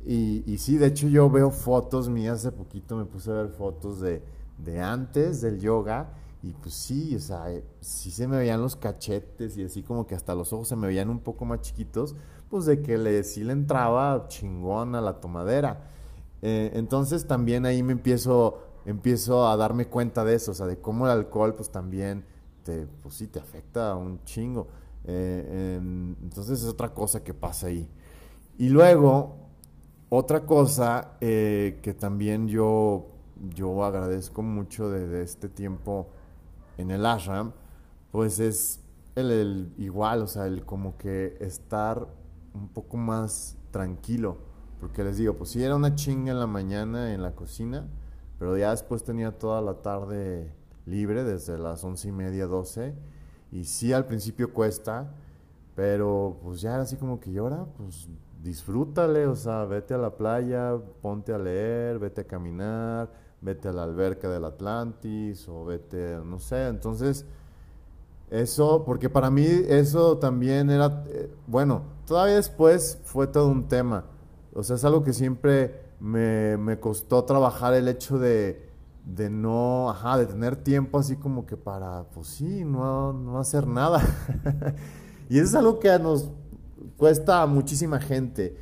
Y, 0.07 0.45
y, 0.47 0.59
sí, 0.59 0.79
de 0.79 0.87
hecho 0.87 1.09
yo 1.09 1.29
veo 1.29 1.51
fotos 1.51 2.09
mías, 2.09 2.39
hace 2.39 2.53
poquito 2.53 2.97
me 2.97 3.05
puse 3.05 3.31
a 3.31 3.35
ver 3.35 3.49
fotos 3.49 4.01
de, 4.01 4.23
de 4.59 4.81
antes 4.81 5.41
del 5.41 5.59
yoga 5.59 6.15
y 6.43 6.53
pues 6.53 6.75
sí, 6.75 7.17
o 7.17 7.21
sea, 7.21 7.51
eh, 7.51 7.65
sí 7.81 8.11
se 8.13 8.29
me 8.29 8.37
veían 8.39 8.63
los 8.63 8.77
cachetes 8.77 9.57
y 9.57 9.65
así 9.65 9.83
como 9.83 10.07
que 10.07 10.15
hasta 10.15 10.35
los 10.37 10.53
ojos 10.53 10.69
se 10.69 10.77
me 10.77 10.87
veían 10.87 11.11
un 11.11 11.19
poco 11.19 11.45
más 11.45 11.63
chiquitos, 11.63 12.15
pues 12.49 12.65
de 12.65 12.81
que 12.81 12.97
le, 12.97 13.25
sí 13.25 13.43
le 13.43 13.53
entraba 13.53 14.27
chingón 14.29 14.95
a 14.95 15.01
la 15.01 15.21
tomadera. 15.21 15.91
Eh, 16.41 16.71
entonces 16.75 17.27
también 17.27 17.67
ahí 17.67 17.83
me 17.83 17.93
empiezo, 17.93 18.61
empiezo 18.87 19.49
a 19.49 19.57
darme 19.57 19.87
cuenta 19.87 20.25
de 20.25 20.37
eso, 20.37 20.53
o 20.53 20.55
sea, 20.55 20.67
de 20.67 20.79
cómo 20.79 21.07
el 21.07 21.13
alcohol 21.13 21.55
pues 21.57 21.71
también 21.71 22.25
te, 22.63 22.87
pues 23.03 23.17
sí, 23.17 23.27
te 23.27 23.41
afecta 23.41 23.97
un 23.97 24.23
chingo. 24.25 24.69
Eh, 25.05 25.77
entonces 26.23 26.63
es 26.63 26.69
otra 26.69 26.95
cosa 26.95 27.25
que 27.25 27.35
pasa 27.35 27.67
ahí. 27.67 27.89
Y 28.59 28.69
luego, 28.69 29.35
otra 30.09 30.47
cosa 30.47 31.17
que 31.19 31.97
también 31.99 32.47
yo, 32.47 33.09
yo 33.55 33.85
agradezco 33.85 34.43
mucho 34.43 34.89
de, 34.91 35.23
este 35.23 35.49
tiempo 35.49 36.09
en 36.79 36.91
el 36.91 37.05
ashram, 37.05 37.53
pues 38.11 38.39
es 38.39 38.81
el, 39.15 39.31
el, 39.31 39.75
igual, 39.77 40.23
o 40.23 40.27
sea, 40.27 40.47
el 40.47 40.65
como 40.65 40.97
que 40.97 41.37
estar 41.41 42.09
un 42.55 42.69
poco 42.69 42.97
más 42.97 43.57
tranquilo. 43.71 44.39
Porque 44.81 45.03
les 45.05 45.17
digo, 45.19 45.35
pues 45.35 45.51
sí 45.51 45.63
era 45.63 45.77
una 45.77 45.95
chinga 45.95 46.33
en 46.33 46.39
la 46.39 46.47
mañana 46.47 47.13
en 47.13 47.23
la 47.23 47.33
cocina, 47.33 47.87
pero 48.39 48.57
ya 48.57 48.71
después 48.71 49.03
tenía 49.03 49.37
toda 49.37 49.61
la 49.61 49.75
tarde 49.83 50.53
libre, 50.87 51.25
desde 51.25 51.59
las 51.59 51.83
once 51.85 52.09
y 52.09 52.13
media, 52.13 52.47
doce. 52.47 52.95
Y 53.51 53.65
sí 53.65 53.93
al 53.93 54.07
principio 54.07 54.53
cuesta, 54.53 55.11
pero 55.75 56.39
pues 56.43 56.61
ya 56.61 56.75
era 56.75 56.83
así 56.83 56.97
como 56.97 57.19
que 57.19 57.33
llora, 57.33 57.67
pues 57.77 58.09
disfrútale, 58.43 59.27
o 59.27 59.35
sea, 59.35 59.65
vete 59.65 59.95
a 59.95 59.99
la 59.99 60.17
playa, 60.17 60.77
ponte 61.03 61.33
a 61.33 61.39
leer, 61.39 61.99
vete 61.99 62.21
a 62.21 62.25
caminar, 62.25 63.11
vete 63.41 63.69
a 63.69 63.73
la 63.73 63.85
alberca 63.85 64.29
del 64.29 64.45
Atlantis 64.45 65.49
o 65.49 65.65
vete, 65.65 66.19
no 66.25 66.39
sé, 66.39 66.69
entonces 66.69 67.25
eso, 68.31 68.85
porque 68.85 69.09
para 69.09 69.31
mí 69.31 69.47
eso 69.47 70.19
también 70.19 70.71
era, 70.71 71.05
eh, 71.09 71.31
bueno, 71.47 71.83
todavía 72.07 72.37
después 72.37 72.99
fue 73.05 73.27
todo 73.27 73.49
un 73.49 73.69
tema, 73.69 74.05
o 74.55 74.63
sea, 74.63 74.77
es 74.77 74.85
algo 74.85 75.03
que 75.03 75.13
siempre 75.13 75.89
me, 76.01 76.57
me 76.57 76.79
costó 76.79 77.25
trabajar 77.25 77.75
el 77.75 77.89
hecho 77.89 78.19
de, 78.19 78.69
de 79.05 79.31
no, 79.31 79.91
ajá, 79.91 80.19
de 80.19 80.27
tener 80.27 80.57
tiempo 80.57 80.99
así 80.99 81.17
como 81.17 81.47
que 81.47 81.57
para, 81.57 82.05
pues 82.15 82.29
sí, 82.29 82.65
no, 82.65 83.13
no 83.13 83.39
hacer 83.39 83.67
nada. 83.67 84.03
y 85.31 85.39
eso 85.39 85.47
es 85.47 85.55
algo 85.55 85.79
que 85.79 85.99
nos 85.99 86.31
cuesta 86.99 87.43
a 87.43 87.47
muchísima 87.47 88.01
gente. 88.01 88.55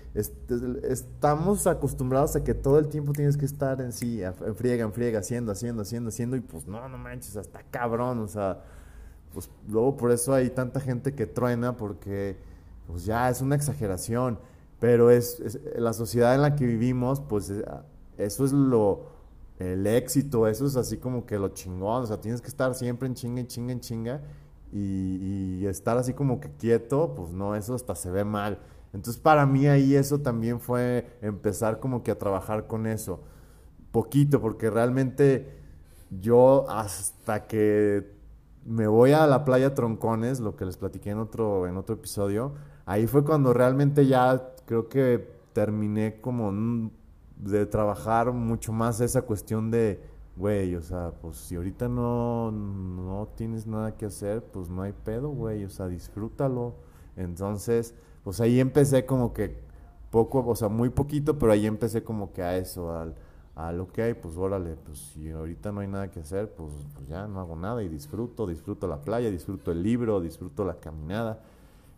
estamos 0.85 1.67
acostumbrados 1.67 2.37
a 2.37 2.45
que 2.45 2.55
todo 2.55 2.79
el 2.79 2.87
tiempo 2.87 3.13
tienes 3.13 3.37
que 3.37 3.47
estar 3.47 3.81
en 3.81 3.93
sí, 3.93 4.23
en 4.23 4.55
friega, 4.55 4.85
en 4.85 4.93
friega, 4.93 5.19
haciendo, 5.21 5.51
haciendo, 5.51 5.83
haciendo, 5.83 6.11
haciendo, 6.11 6.37
y 6.37 6.41
pues 6.41 6.69
no, 6.69 6.87
no 6.89 6.99
manches, 6.99 7.37
hasta 7.37 7.63
cabrón, 7.71 8.21
o 8.21 8.29
sea, 8.29 8.63
pues 9.33 9.51
luego 9.67 9.97
por 9.97 10.13
eso 10.13 10.35
hay 10.35 10.51
tanta 10.51 10.81
gente 10.81 11.15
que 11.15 11.27
truena, 11.27 11.77
porque 11.77 12.37
pues 12.87 13.07
ya 13.07 13.31
es 13.31 13.41
una 13.41 13.57
exageración, 13.57 14.39
pero 14.79 15.11
es, 15.11 15.59
la 15.75 15.95
sociedad 15.95 16.35
en 16.35 16.43
la 16.43 16.55
que 16.55 16.67
vivimos, 16.67 17.21
pues 17.21 17.49
eh, 17.49 17.65
eso 18.19 18.45
es 18.45 18.53
lo, 18.53 19.07
el 19.59 19.87
éxito, 19.87 20.47
eso 20.47 20.67
es 20.67 20.77
así 20.77 20.99
como 20.99 21.25
que 21.25 21.39
lo 21.39 21.49
chingón, 21.49 22.03
o 22.03 22.07
sea, 22.07 22.21
tienes 22.21 22.43
que 22.43 22.49
estar 22.49 22.75
siempre 22.75 23.09
en 23.09 23.15
chinga, 23.15 23.41
en 23.41 23.47
chinga, 23.47 23.73
en 23.73 23.81
chinga, 23.81 24.21
y, 24.79 25.67
estar 25.67 25.99
así 25.99 26.13
como 26.13 26.39
que 26.41 26.51
quieto, 26.51 27.15
pues 27.17 27.33
no, 27.33 27.55
eso 27.57 27.75
hasta 27.75 27.95
se 27.95 28.11
ve 28.11 28.25
mal. 28.25 28.59
Entonces 28.93 29.21
para 29.21 29.47
mí 29.47 29.67
ahí 29.67 29.95
eso 29.95 30.21
también 30.21 30.61
fue 30.61 31.19
empezar 31.23 31.81
como 31.81 32.03
que 32.03 32.11
a 32.13 32.19
trabajar 32.19 32.67
con 32.67 32.87
eso, 32.87 33.21
poquito, 33.91 34.41
porque 34.41 34.71
realmente 34.71 35.59
yo 36.11 36.69
hasta 36.71 37.47
que 37.47 38.15
me 38.65 38.87
voy 38.87 39.13
a 39.13 39.27
la 39.27 39.45
playa 39.45 39.75
Troncones, 39.75 40.41
lo 40.41 40.57
que 40.57 40.65
les 40.65 40.77
platiqué 40.77 41.11
en 41.11 41.19
otro, 41.19 41.67
en 41.67 41.77
otro 41.77 41.97
episodio, 41.97 42.55
ahí 42.85 43.07
fue 43.07 43.25
cuando 43.25 43.53
realmente 43.53 44.07
ya 44.07 44.55
creo 44.67 44.89
que 44.89 45.31
terminé 45.53 46.21
como 46.21 46.91
de 47.37 47.67
trabajar 47.67 48.33
mucho 48.33 48.73
más 48.73 49.01
esa 49.01 49.23
cuestión 49.23 49.71
de 49.71 50.01
güey, 50.37 50.75
o 50.75 50.83
sea, 50.83 51.13
pues 51.21 51.37
si 51.37 51.57
ahorita 51.57 51.89
no, 51.89 52.51
no 52.51 53.29
tienes 53.37 53.67
nada 53.67 53.97
que 53.97 54.07
hacer, 54.07 54.43
pues 54.45 54.69
no 54.69 54.83
hay 54.83 54.93
pedo, 54.93 55.31
güey, 55.31 55.65
o 55.65 55.71
sea, 55.71 55.89
disfrútalo. 55.89 56.75
Entonces, 57.17 57.95
pues 58.25 58.41
ahí 58.41 58.61
empecé 58.61 59.07
como 59.07 59.33
que 59.33 59.59
poco, 60.11 60.45
o 60.47 60.57
sea, 60.57 60.69
muy 60.69 60.91
poquito, 60.91 61.39
pero 61.39 61.53
ahí 61.53 61.67
empecé 61.67 62.05
como 62.05 62.33
que 62.33 62.43
a 62.43 62.57
eso, 62.59 62.97
al, 62.97 63.15
a 63.55 63.73
lo 63.73 63.89
que 63.89 64.03
hay, 64.03 64.15
pues 64.15 64.37
órale, 64.37 64.77
pues 64.77 64.99
si 64.99 65.31
ahorita 65.31 65.73
no 65.73 65.81
hay 65.81 65.89
nada 65.89 66.11
que 66.11 66.21
hacer, 66.21 66.55
pues, 66.55 66.73
pues 66.95 67.09
ya 67.09 67.27
no 67.27 67.41
hago 67.41 67.57
nada 67.57 67.83
y 67.83 67.89
disfruto, 67.89 68.47
disfruto 68.47 68.87
la 68.87 69.01
playa, 69.03 69.31
disfruto 69.31 69.73
el 69.73 69.83
libro, 69.83 70.21
disfruto 70.21 70.65
la 70.65 70.75
caminada. 70.81 71.43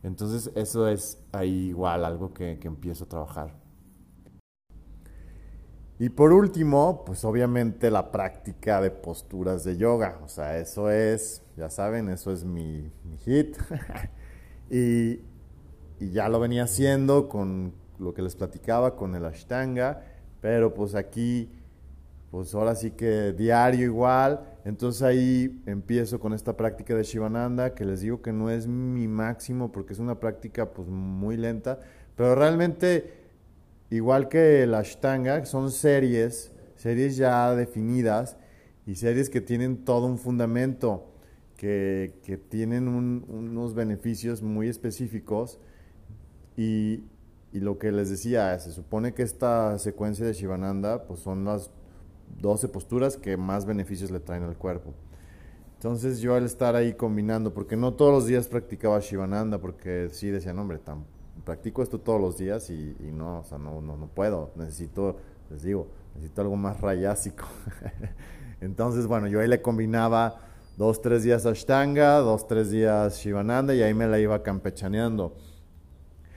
Entonces, 0.02 0.52
eso 0.54 0.86
es 0.88 1.20
ahí 1.32 1.68
igual 1.70 2.04
algo 2.04 2.32
que, 2.32 2.58
que 2.60 2.68
empiezo 2.68 3.04
a 3.04 3.08
trabajar. 3.08 3.67
Y 6.00 6.10
por 6.10 6.32
último, 6.32 7.02
pues 7.04 7.24
obviamente 7.24 7.90
la 7.90 8.12
práctica 8.12 8.80
de 8.80 8.90
posturas 8.90 9.64
de 9.64 9.76
yoga. 9.76 10.20
O 10.24 10.28
sea, 10.28 10.56
eso 10.58 10.90
es, 10.90 11.42
ya 11.56 11.70
saben, 11.70 12.08
eso 12.08 12.32
es 12.32 12.44
mi, 12.44 12.92
hit. 13.24 13.56
y, 14.70 15.20
ya 16.00 16.28
lo 16.28 16.38
venía 16.38 16.62
haciendo 16.62 17.28
con 17.28 17.72
lo 17.98 18.14
que 18.14 18.22
les 18.22 18.36
platicaba, 18.36 18.94
con 18.94 19.16
el 19.16 19.24
ashtanga. 19.24 20.04
Pero 20.40 20.72
pues 20.72 20.94
aquí, 20.94 21.50
pues 22.30 22.54
ahora 22.54 22.76
sí 22.76 22.92
que 22.92 23.32
diario 23.32 23.84
igual. 23.84 24.44
Entonces 24.64 25.02
ahí 25.02 25.60
empiezo 25.66 26.20
con 26.20 26.32
esta 26.32 26.56
práctica 26.56 26.94
de 26.94 27.02
Shivananda, 27.02 27.74
que 27.74 27.84
les 27.84 28.02
digo 28.02 28.22
que 28.22 28.32
no 28.32 28.50
es 28.50 28.68
mi 28.68 29.08
máximo 29.08 29.72
porque 29.72 29.94
es 29.94 29.98
una 29.98 30.20
práctica 30.20 30.70
pues 30.70 30.86
muy 30.86 31.36
lenta. 31.36 31.80
Pero 32.14 32.36
realmente 32.36 33.17
igual 33.90 34.28
que 34.28 34.66
la 34.66 34.78
Ashtanga, 34.78 35.44
son 35.46 35.70
series, 35.70 36.52
series 36.76 37.16
ya 37.16 37.54
definidas 37.54 38.36
y 38.86 38.96
series 38.96 39.30
que 39.30 39.40
tienen 39.40 39.84
todo 39.84 40.06
un 40.06 40.18
fundamento, 40.18 41.12
que, 41.56 42.12
tienen 42.48 42.88
unos 42.88 43.74
beneficios 43.74 44.42
muy 44.42 44.68
específicos 44.68 45.58
y, 46.56 47.02
lo 47.52 47.78
que 47.78 47.90
les 47.90 48.10
decía, 48.10 48.56
se 48.58 48.72
supone 48.72 49.14
que 49.14 49.22
esta 49.22 49.78
secuencia 49.78 50.24
de 50.24 50.32
Shivananda 50.32 51.04
pues 51.06 51.20
son 51.20 51.44
las 51.44 51.70
12 52.40 52.68
posturas 52.68 53.16
que 53.16 53.36
más 53.36 53.64
beneficios 53.64 54.10
le 54.10 54.20
traen 54.20 54.44
al 54.44 54.56
cuerpo. 54.56 54.94
Entonces 55.74 56.20
yo 56.20 56.34
al 56.34 56.44
estar 56.44 56.76
ahí 56.76 56.94
combinando, 56.94 57.54
porque 57.54 57.76
no 57.76 57.94
todos 57.94 58.12
los 58.12 58.26
días 58.26 58.48
practicaba 58.48 59.00
Shivananda, 59.00 59.58
porque 59.58 60.08
sí 60.10 60.28
decía, 60.28 60.52
no 60.52 60.62
hombre, 60.62 60.78
tan 60.78 61.04
practico 61.48 61.82
esto 61.82 61.98
todos 61.98 62.20
los 62.20 62.36
días 62.36 62.68
y, 62.68 62.94
no, 63.10 63.38
o 63.38 63.44
sea, 63.44 63.56
no, 63.56 63.80
no, 63.80 63.96
no, 63.96 64.06
puedo. 64.08 64.50
Necesito, 64.54 65.16
les 65.48 65.62
digo, 65.62 65.86
necesito 66.14 66.42
algo 66.42 66.56
más 66.56 66.78
rayásico. 66.78 67.46
Entonces, 68.60 69.06
bueno, 69.06 69.28
yo 69.28 69.40
ahí 69.40 69.48
le 69.48 69.62
combinaba 69.62 70.42
dos, 70.76 71.00
tres 71.00 71.22
días 71.22 71.46
Ashtanga, 71.46 72.18
dos, 72.18 72.46
tres 72.46 72.70
días 72.70 73.16
Shivananda 73.16 73.74
y 73.74 73.80
ahí 73.80 73.94
me 73.94 74.06
la 74.06 74.18
iba 74.18 74.42
campechaneando. 74.42 75.38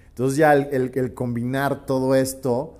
Entonces 0.08 0.38
ya 0.38 0.53
el, 0.53 1.13
combinar 1.13 1.86
todo 1.86 2.15
esto, 2.15 2.80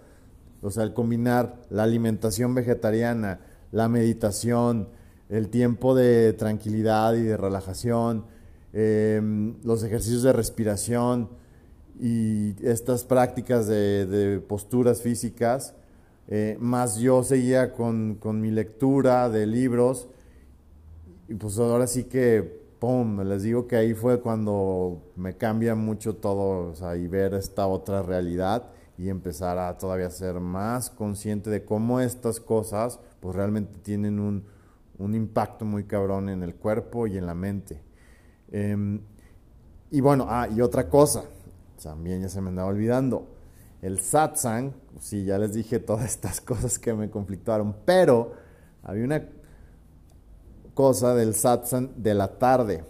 o 0.62 0.72
sea, 0.72 0.84
el 0.84 0.94
combinar 0.94 1.58
la 1.70 1.84
alimentación 1.84 2.56
vegetariana, 2.56 3.42
la 3.74 3.90
meditación, 3.90 4.88
el 5.28 5.50
tiempo 5.50 5.96
de 5.96 6.32
tranquilidad 6.32 7.14
y 7.16 7.24
de 7.24 7.36
relajación, 7.36 8.24
em, 8.72 9.58
los 9.66 9.84
ejercicios 9.84 10.24
de 10.24 10.32
respiración, 10.32 11.41
y 12.02 12.56
estas 12.66 13.04
prácticas 13.04 13.68
de, 13.68 14.44
posturas 14.48 15.04
físicas, 15.04 15.76
eh, 16.28 16.58
más 16.60 16.98
yo 16.98 17.24
seguía 17.24 17.74
con, 17.74 18.18
mi 18.42 18.50
lectura 18.50 19.30
de 19.30 19.46
libros 19.46 20.08
y 21.30 21.36
pues 21.36 21.60
ahora 21.60 21.86
sí 21.86 22.06
que, 22.06 22.60
¡pum!, 22.80 23.22
les 23.22 23.44
digo 23.44 23.68
que 23.68 23.76
ahí 23.76 23.94
fue 23.94 24.20
cuando 24.20 25.12
me 25.16 25.38
cambia 25.38 25.76
mucho 25.76 26.16
todo, 26.16 26.72
o 26.72 26.76
sea, 26.76 26.98
y 26.98 27.08
ver 27.08 27.36
esta 27.36 27.68
otra 27.68 28.02
realidad 28.02 28.64
y 28.98 29.10
empezar 29.10 29.60
a 29.60 29.78
todavía 29.78 30.10
ser 30.10 30.40
más 30.40 30.90
consciente 30.90 31.52
de 31.52 31.64
cómo 31.64 32.00
estas 32.00 32.40
cosas 32.40 33.00
pues 33.20 33.36
realmente 33.36 33.74
tienen 33.84 34.20
un, 34.20 34.44
impacto 35.14 35.66
muy 35.66 35.84
cabrón 35.84 36.30
en 36.30 36.42
el 36.42 36.56
cuerpo 36.56 37.06
y 37.06 37.18
en 37.18 37.28
la 37.28 37.36
mente. 37.36 37.80
Em, 38.52 39.02
y 39.92 40.02
bueno, 40.02 40.26
ah, 40.30 40.48
y 40.48 40.62
otra 40.62 40.90
cosa, 40.90 41.24
también 41.84 42.22
ya 42.22 42.30
se 42.30 42.42
me 42.42 42.50
andaba 42.50 42.70
olvidando. 42.70 43.28
El 43.82 44.00
satsang, 44.00 44.74
sí, 45.00 45.26
ya 45.26 45.38
les 45.38 45.54
dije 45.54 45.80
todas 45.80 46.06
estas 46.06 46.42
cosas 46.42 46.78
que 46.80 46.94
me 46.94 47.10
conflictuaron, 47.10 47.76
pero 47.86 48.34
había 48.84 49.06
una 49.06 49.28
cosa 50.74 51.16
del 51.16 51.36
satsang 51.36 51.90
de 51.96 52.14
la 52.14 52.40
tarde. 52.40 52.84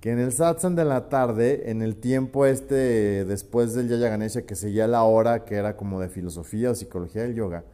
Que 0.00 0.12
en 0.12 0.20
el 0.20 0.32
satsang 0.32 0.76
de 0.76 0.84
la 0.84 1.08
tarde, 1.08 1.70
en 1.70 1.82
el 1.82 1.96
tiempo 1.96 2.46
este 2.46 3.24
después 3.24 3.74
del 3.74 3.88
Yaya 3.88 4.08
Ganesha, 4.08 4.42
que 4.42 4.54
seguía 4.54 4.86
la 4.86 5.02
hora 5.02 5.44
que 5.44 5.56
era 5.56 5.76
como 5.76 6.00
de 6.00 6.08
filosofía 6.08 6.70
o 6.70 6.74
psicología 6.74 7.22
del 7.22 7.34
yoga, 7.34 7.64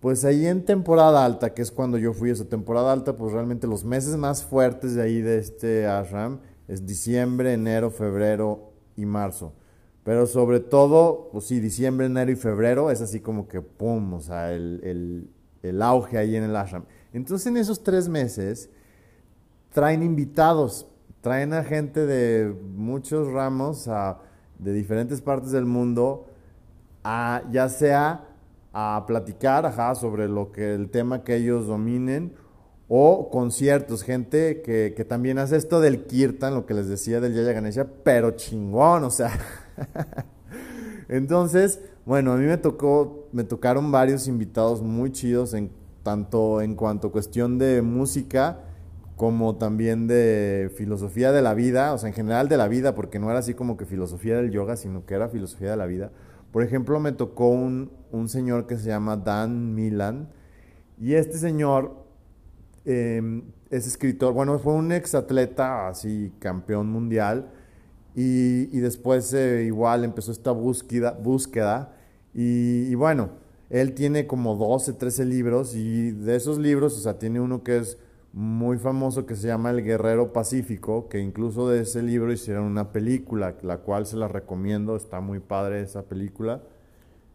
pues 0.00 0.24
ahí 0.24 0.46
en 0.46 0.64
temporada 0.64 1.24
alta, 1.24 1.54
que 1.54 1.62
es 1.62 1.72
cuando 1.72 1.98
yo 1.98 2.12
fui 2.12 2.30
a 2.30 2.34
esa 2.34 2.44
temporada 2.44 2.92
alta, 2.92 3.16
pues 3.16 3.32
realmente 3.32 3.66
los 3.66 3.84
meses 3.84 4.16
más 4.16 4.44
fuertes 4.44 4.94
de 4.94 5.02
ahí 5.02 5.22
de 5.22 5.38
este 5.38 5.86
ashram 5.86 6.40
es 6.68 6.86
diciembre, 6.86 7.54
enero, 7.54 7.90
febrero 7.90 8.67
y 8.98 9.06
marzo. 9.06 9.54
Pero 10.04 10.26
sobre 10.26 10.60
todo, 10.60 11.28
pues 11.32 11.44
sí, 11.46 11.60
diciembre, 11.60 12.06
enero 12.06 12.30
y 12.30 12.36
febrero 12.36 12.90
es 12.90 13.00
así 13.00 13.20
como 13.20 13.46
que 13.46 13.60
pum, 13.62 14.14
o 14.14 14.20
sea, 14.20 14.52
el, 14.52 14.80
el, 14.82 15.30
el 15.62 15.82
auge 15.82 16.18
ahí 16.18 16.34
en 16.36 16.44
el 16.44 16.56
ashram. 16.56 16.84
Entonces 17.12 17.46
en 17.46 17.56
esos 17.56 17.82
tres 17.82 18.08
meses 18.08 18.70
traen 19.70 20.02
invitados, 20.02 20.88
traen 21.20 21.52
a 21.52 21.62
gente 21.62 22.06
de 22.06 22.54
muchos 22.74 23.28
ramos, 23.28 23.88
de 24.58 24.72
diferentes 24.72 25.20
partes 25.20 25.52
del 25.52 25.66
mundo, 25.66 26.26
a, 27.04 27.42
ya 27.50 27.68
sea 27.68 28.24
a 28.72 29.04
platicar 29.06 29.66
ajá, 29.66 29.94
sobre 29.94 30.28
lo 30.28 30.52
que 30.52 30.74
el 30.74 30.90
tema 30.90 31.22
que 31.22 31.36
ellos 31.36 31.66
dominen 31.66 32.34
o 32.88 33.28
conciertos, 33.30 34.02
gente 34.02 34.62
que, 34.62 34.94
que, 34.96 35.04
también 35.04 35.38
hace 35.38 35.56
esto 35.56 35.80
del 35.80 36.06
kirtan, 36.06 36.54
lo 36.54 36.64
que 36.64 36.72
les 36.72 36.88
decía 36.88 37.20
del 37.20 37.34
Yaya 37.34 37.52
Ganesha, 37.52 37.86
pero 38.02 38.30
chingón, 38.32 39.04
o 39.04 39.10
sea. 39.10 39.30
Entonces, 41.08 41.80
bueno, 42.06 42.32
a 42.32 42.36
mí 42.36 42.46
me 42.46 42.56
tocó, 42.56 43.28
me 43.32 43.44
tocaron 43.44 43.92
varios 43.92 44.26
invitados 44.26 44.80
muy 44.80 45.12
chidos, 45.12 45.52
en, 45.52 45.70
tanto 46.02 46.62
en 46.62 46.74
cuanto 46.74 47.08
a 47.08 47.12
cuestión 47.12 47.58
de 47.58 47.82
música, 47.82 48.60
como 49.16 49.56
también 49.56 50.06
de 50.06 50.72
filosofía 50.76 51.30
de 51.32 51.42
la 51.42 51.52
vida, 51.52 51.92
o 51.92 51.98
sea, 51.98 52.08
en 52.08 52.14
general 52.14 52.48
de 52.48 52.56
la 52.56 52.68
vida, 52.68 52.94
porque 52.94 53.18
no 53.18 53.28
era 53.28 53.40
así 53.40 53.52
como 53.52 53.76
que 53.76 53.84
filosofía 53.84 54.36
del 54.36 54.50
yoga, 54.50 54.76
sino 54.76 55.04
que 55.04 55.14
era 55.14 55.28
filosofía 55.28 55.72
de 55.72 55.76
la 55.76 55.86
vida. 55.86 56.10
Por 56.52 56.62
ejemplo, 56.62 56.98
me 57.00 57.12
tocó 57.12 57.48
un, 57.48 57.90
un 58.10 58.30
señor 58.30 58.66
que 58.66 58.78
se 58.78 58.88
llama 58.88 59.18
Dan 59.18 59.74
Milan, 59.74 60.30
y 60.98 61.14
este 61.14 61.36
señor 61.36 62.07
eh, 62.84 63.42
es 63.70 63.86
escritor, 63.86 64.32
bueno, 64.32 64.58
fue 64.58 64.74
un 64.74 64.92
ex 64.92 65.14
atleta, 65.14 65.88
así 65.88 66.32
campeón 66.38 66.90
mundial, 66.90 67.50
y, 68.14 68.76
y 68.76 68.80
después 68.80 69.32
eh, 69.34 69.64
igual 69.64 70.04
empezó 70.04 70.32
esta 70.32 70.50
búsqueda, 70.50 71.12
búsqueda 71.12 71.92
y, 72.34 72.84
y, 72.90 72.94
bueno, 72.94 73.30
él 73.70 73.94
tiene 73.94 74.26
como 74.26 74.56
12, 74.56 74.94
13 74.94 75.24
libros, 75.24 75.74
y 75.74 76.12
de 76.12 76.36
esos 76.36 76.58
libros, 76.58 76.96
o 76.96 77.00
sea, 77.00 77.18
tiene 77.18 77.40
uno 77.40 77.62
que 77.62 77.78
es 77.78 77.98
muy 78.32 78.78
famoso 78.78 79.26
que 79.26 79.34
se 79.34 79.48
llama 79.48 79.70
El 79.70 79.82
Guerrero 79.82 80.32
Pacífico, 80.32 81.08
que 81.08 81.18
incluso 81.20 81.68
de 81.68 81.82
ese 81.82 82.02
libro 82.02 82.32
hicieron 82.32 82.64
una 82.64 82.92
película, 82.92 83.56
la 83.62 83.78
cual 83.78 84.06
se 84.06 84.16
la 84.16 84.28
recomiendo, 84.28 84.96
está 84.96 85.20
muy 85.20 85.40
padre 85.40 85.82
esa 85.82 86.02
película. 86.02 86.62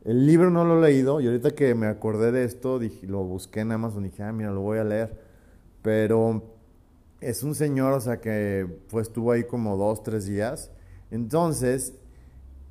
El 0.06 0.26
libro 0.26 0.50
no 0.50 0.66
lo 0.66 0.80
he 0.80 0.92
leído 0.92 1.22
y 1.22 1.28
ahorita 1.28 1.52
que 1.52 1.76
me 1.76 1.88
acordé 1.88 2.32
de 2.32 2.44
esto, 2.44 2.78
dije, 2.78 3.08
lo 3.08 3.24
busqué 3.24 3.62
en 3.62 3.72
Amazon 3.72 4.06
y 4.06 4.10
dije, 4.10 4.24
ah, 4.24 4.32
mira, 4.32 4.52
lo 4.52 4.62
voy 4.62 4.78
a 4.78 4.84
leer. 4.84 5.18
Pero 5.84 6.42
es 7.22 7.44
un 7.44 7.54
señor, 7.54 7.94
o 7.94 8.02
sea, 8.02 8.20
que 8.20 8.68
pues 8.90 9.08
estuvo 9.08 9.32
ahí 9.32 9.44
como 9.44 9.78
dos, 9.78 10.02
tres 10.02 10.26
días. 10.26 10.72
Entonces, 11.12 11.94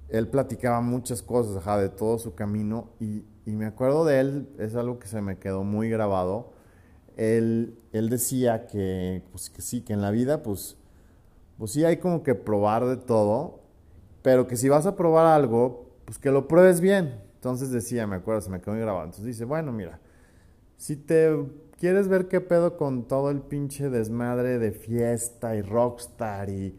él 0.09 0.29
platicaba 0.29 0.81
muchas 0.81 1.23
cosas, 1.23 1.57
ajá, 1.57 1.79
de 1.79 1.89
todo 1.89 2.19
su 2.19 2.35
camino 2.35 2.91
y, 2.99 3.25
y, 3.47 3.53
me 3.53 3.67
acuerdo 3.67 4.05
de 4.05 4.21
él, 4.21 4.49
es 4.59 4.75
algo 4.75 4.99
que 4.99 5.07
se 5.07 5.23
me 5.23 5.39
quedó 5.39 5.63
muy 5.63 5.89
grabado. 5.89 6.53
Él, 7.17 7.79
él 7.93 8.09
decía 8.09 8.67
que, 8.67 9.23
pues 9.31 9.49
que 9.49 9.63
sí, 9.63 9.83
que 9.83 9.93
en 9.93 10.03
la 10.03 10.11
vida, 10.11 10.43
pues, 10.43 10.77
pues 11.59 11.71
sí 11.71 11.85
hay 11.85 11.99
como 11.99 12.23
que 12.23 12.35
probar 12.35 12.85
de 12.87 12.97
todo, 12.97 13.61
pero 14.23 14.47
que 14.47 14.57
si 14.57 14.69
vas 14.69 14.87
a 14.87 14.97
probar 14.97 15.27
algo, 15.27 15.91
pues 16.05 16.19
que 16.19 16.31
lo 16.31 16.49
pruebes 16.49 16.81
bien. 16.81 17.21
Entonces 17.35 17.71
decía, 17.71 18.07
me 18.07 18.17
acuerdo, 18.17 18.41
se 18.41 18.51
me 18.51 18.61
quedó 18.61 18.73
muy 18.75 18.83
grabado. 18.83 19.05
Entonces 19.05 19.27
dice, 19.27 19.45
bueno, 19.45 19.73
mira, 19.73 19.99
si 20.77 20.97
te 20.97 21.31
¿Quieres 21.83 22.07
ver 22.07 22.29
qué 22.29 22.41
pedo 22.41 22.77
con 22.77 23.09
todo 23.09 23.29
el 23.33 23.41
pinche 23.41 23.91
desmadre 23.91 24.61
de 24.61 24.71
fiesta 24.71 25.57
y 25.57 25.63
rockstar 25.63 26.49
y, 26.49 26.77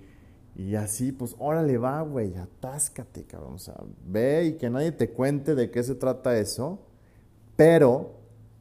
y 0.55 0.75
así? 0.75 1.11
Pues 1.11 1.35
órale, 1.39 1.77
va, 1.77 2.01
güey, 2.03 2.33
atáscate, 2.37 3.25
cabrón. 3.25 3.55
O 3.55 3.59
sea, 3.59 3.75
ve 4.05 4.45
y 4.45 4.53
que 4.53 4.69
nadie 4.69 4.93
te 4.93 5.09
cuente 5.09 5.55
de 5.55 5.69
qué 5.69 5.83
se 5.83 5.95
trata 5.95 6.37
eso, 6.37 6.79
pero 7.57 8.11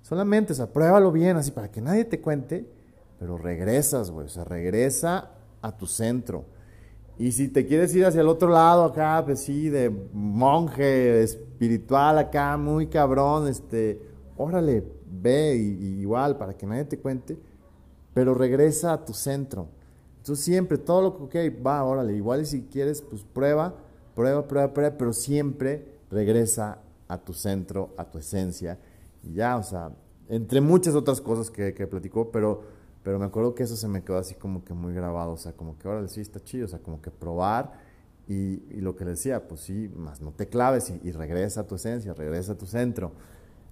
solamente, 0.02 0.52
o 0.52 0.56
sea, 0.56 0.66
pruébalo 0.66 1.12
bien, 1.12 1.36
así, 1.36 1.52
para 1.52 1.70
que 1.70 1.80
nadie 1.80 2.04
te 2.04 2.20
cuente, 2.20 2.68
pero 3.20 3.38
regresas, 3.38 4.10
güey, 4.10 4.26
o 4.26 4.28
sea, 4.28 4.42
regresa 4.42 5.30
a 5.60 5.76
tu 5.76 5.86
centro. 5.86 6.44
Y 7.18 7.30
si 7.30 7.46
te 7.46 7.66
quieres 7.66 7.94
ir 7.94 8.04
hacia 8.04 8.20
el 8.20 8.26
otro 8.26 8.48
lado 8.48 8.82
acá, 8.82 9.22
pues 9.24 9.38
sí, 9.38 9.68
de 9.68 9.90
monje 10.12 11.22
espiritual 11.22 12.18
acá, 12.18 12.56
muy 12.56 12.88
cabrón, 12.88 13.46
este, 13.46 14.02
órale, 14.36 14.82
ve 15.12 15.56
y, 15.56 16.00
igual 16.00 16.38
para 16.38 16.56
que 16.56 16.66
nadie 16.66 16.84
te 16.84 16.98
cuente, 16.98 17.38
pero 18.14 18.34
regresa 18.34 18.92
a 18.92 19.04
tu 19.04 19.12
centro. 19.12 19.68
Entonces 20.18 20.44
siempre, 20.44 20.78
todo 20.78 21.02
lo 21.02 21.28
que, 21.28 21.48
ok, 21.50 21.66
va, 21.66 21.82
órale, 21.84 22.14
igual 22.14 22.42
y 22.42 22.46
si 22.46 22.62
quieres, 22.62 23.02
pues 23.02 23.22
prueba, 23.22 23.74
prueba, 24.14 24.46
prueba, 24.46 24.72
prueba, 24.72 24.96
pero 24.96 25.12
siempre 25.12 25.98
regresa 26.10 26.78
a 27.08 27.18
tu 27.18 27.32
centro, 27.32 27.90
a 27.96 28.04
tu 28.04 28.18
esencia. 28.18 28.78
Y 29.22 29.34
ya, 29.34 29.56
o 29.56 29.62
sea, 29.62 29.90
entre 30.28 30.60
muchas 30.60 30.94
otras 30.94 31.20
cosas 31.20 31.50
que, 31.50 31.74
que 31.74 31.86
platicó, 31.86 32.30
pero, 32.30 32.62
pero 33.02 33.18
me 33.18 33.24
acuerdo 33.24 33.54
que 33.54 33.64
eso 33.64 33.76
se 33.76 33.88
me 33.88 34.02
quedó 34.02 34.18
así 34.18 34.34
como 34.34 34.64
que 34.64 34.74
muy 34.74 34.94
grabado, 34.94 35.32
o 35.32 35.36
sea, 35.36 35.52
como 35.52 35.78
que 35.78 35.88
órale, 35.88 36.08
sí 36.08 36.20
está 36.20 36.42
chido, 36.42 36.66
o 36.66 36.68
sea, 36.68 36.78
como 36.78 37.02
que 37.02 37.10
probar. 37.10 37.92
Y, 38.28 38.62
y 38.70 38.80
lo 38.80 38.94
que 38.94 39.04
le 39.04 39.10
decía, 39.10 39.48
pues 39.48 39.62
sí, 39.62 39.90
más 39.96 40.20
no 40.22 40.30
te 40.30 40.46
claves 40.46 40.90
y, 40.90 41.08
y 41.08 41.10
regresa 41.10 41.62
a 41.62 41.66
tu 41.66 41.74
esencia, 41.74 42.14
regresa 42.14 42.52
a 42.52 42.54
tu 42.56 42.66
centro. 42.66 43.10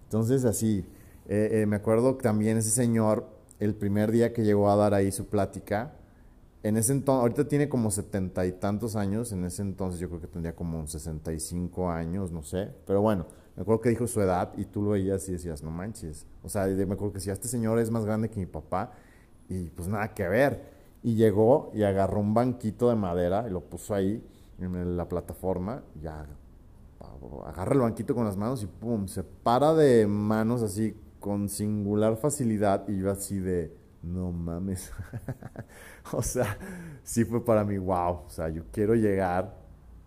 Entonces 0.05 0.45
así, 0.45 0.85
eh, 1.29 1.63
eh, 1.63 1.67
me 1.67 1.77
acuerdo 1.77 2.17
también 2.17 2.59
ese 2.59 2.71
señor, 2.71 3.27
el 3.59 3.75
primer 3.75 4.11
día 4.11 4.33
que 4.33 4.43
llegó 4.43 4.71
a 4.71 4.77
dar 4.77 4.95
ahí 4.95 5.13
su 5.13 5.27
plática, 5.27 5.93
en 6.63 6.77
ese 6.77 6.93
entonces, 6.93 7.23
ahorita 7.23 7.49
tiene 7.49 7.69
como 7.69 7.91
setenta 7.91 8.45
y 8.45 8.53
tantos 8.53 8.95
años, 8.97 9.33
en 9.33 9.45
ese 9.45 9.63
entonces 9.63 9.99
yo 9.99 10.09
creo 10.09 10.21
que 10.21 10.27
tendría 10.27 10.55
como 10.55 10.87
65 10.87 11.91
años, 11.91 12.33
no 12.33 12.43
sé, 12.43 12.69
pero 12.87 13.01
bueno, 13.01 13.27
me 13.57 13.63
acuerdo 13.63 13.81
que 13.81 13.89
dijo 13.89 14.07
su 14.07 14.21
edad 14.21 14.53
y 14.57 14.65
tú 14.67 14.83
lo 14.83 14.91
veías 14.91 15.29
y 15.29 15.33
decías, 15.33 15.63
no 15.63 15.71
manches, 15.71 16.27
o 16.43 16.49
sea, 16.49 16.67
me 16.67 16.83
acuerdo 16.83 17.13
que 17.13 17.19
decía, 17.19 17.33
este 17.33 17.49
señor 17.49 17.79
es 17.79 17.91
más 17.91 18.05
grande 18.05 18.29
que 18.29 18.39
mi 18.39 18.47
papá 18.47 18.93
y 19.49 19.69
pues 19.71 19.89
nada 19.89 20.15
que 20.15 20.29
ver. 20.29 20.81
Y 21.03 21.15
llegó 21.15 21.71
y 21.75 21.83
agarró 21.83 22.21
un 22.21 22.35
banquito 22.35 22.91
de 22.91 22.95
madera 22.95 23.47
y 23.49 23.51
lo 23.51 23.63
puso 23.63 23.95
ahí 23.95 24.23
en 24.59 24.97
la 24.97 25.09
plataforma, 25.09 25.83
ya 26.01 26.27
agarra 27.47 27.73
el 27.73 27.81
banquito 27.81 28.15
con 28.15 28.25
las 28.25 28.37
manos 28.37 28.63
y 28.63 28.67
pum, 28.67 29.07
se 29.09 29.23
para 29.23 29.75
de 29.75 30.07
manos 30.07 30.63
así 30.63 30.95
con 31.21 31.49
singular 31.49 32.17
facilidad 32.17 32.89
y 32.89 32.99
yo 32.99 33.11
así 33.11 33.39
de, 33.39 33.73
no 34.03 34.33
mames. 34.33 34.91
o 36.13 36.23
sea, 36.23 36.59
sí 37.05 37.25
fue 37.25 37.45
para 37.45 37.65
mí, 37.65 37.79
wow, 37.79 38.23
o 38.27 38.31
sea, 38.31 38.49
yo 38.49 38.65
quiero 38.73 38.95
llegar 38.95 39.55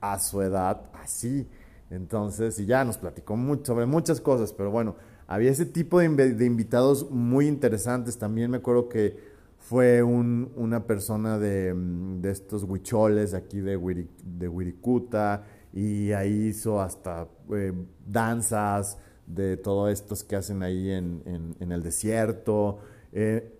a 0.01 0.19
su 0.19 0.41
edad 0.41 0.89
así. 0.93 1.47
Entonces, 1.89 2.59
y 2.59 2.65
ya 2.65 2.83
nos 2.83 2.97
platicó 2.97 3.37
mucho, 3.37 3.65
sobre 3.65 3.85
muchas 3.85 4.19
cosas, 4.19 4.51
pero 4.51 4.71
bueno, 4.71 4.95
había 5.27 5.51
ese 5.51 5.65
tipo 5.65 5.99
de, 5.99 6.05
invitados 6.45 7.09
muy 7.11 7.47
interesantes. 7.47 8.17
También 8.17 8.51
me 8.51 8.57
acuerdo 8.57 8.89
que 8.89 9.17
fue 9.59 10.03
un, 10.03 10.51
una 10.55 10.85
persona 10.85 11.37
de, 11.37 11.73
de, 11.73 12.31
estos 12.31 12.63
huicholes 12.63 13.33
aquí 13.33 13.61
de, 13.61 14.07
de 14.23 14.47
Wirikuta 14.47 15.45
y 15.71 16.11
ahí 16.11 16.47
hizo 16.47 16.81
hasta 16.81 17.27
eh, 17.53 17.73
danzas, 18.05 18.97
de 19.27 19.57
todos 19.57 19.91
estos 19.91 20.23
que 20.23 20.35
hacen 20.35 20.63
ahí 20.63 20.91
en, 20.91 21.55
en, 21.59 21.71
el 21.71 21.81
desierto. 21.83 22.79
Eh, 23.11 23.57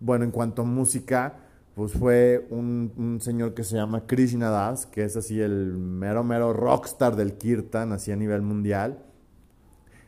bueno, 0.00 0.24
en 0.24 0.30
cuanto 0.30 0.62
a 0.62 0.64
música, 0.64 1.38
pues 1.74 1.92
fue 1.92 2.46
un, 2.50 2.92
un, 2.96 3.20
señor 3.20 3.54
que 3.54 3.64
se 3.64 3.76
llama 3.76 4.06
Krishna 4.06 4.50
Das, 4.50 4.86
que 4.86 5.04
es 5.04 5.16
así 5.16 5.40
el 5.40 5.76
mero, 5.76 6.24
mero 6.24 6.52
rockstar 6.52 7.16
del 7.16 7.34
kirtan, 7.34 7.92
así 7.92 8.12
a 8.12 8.16
nivel 8.16 8.42
mundial. 8.42 8.98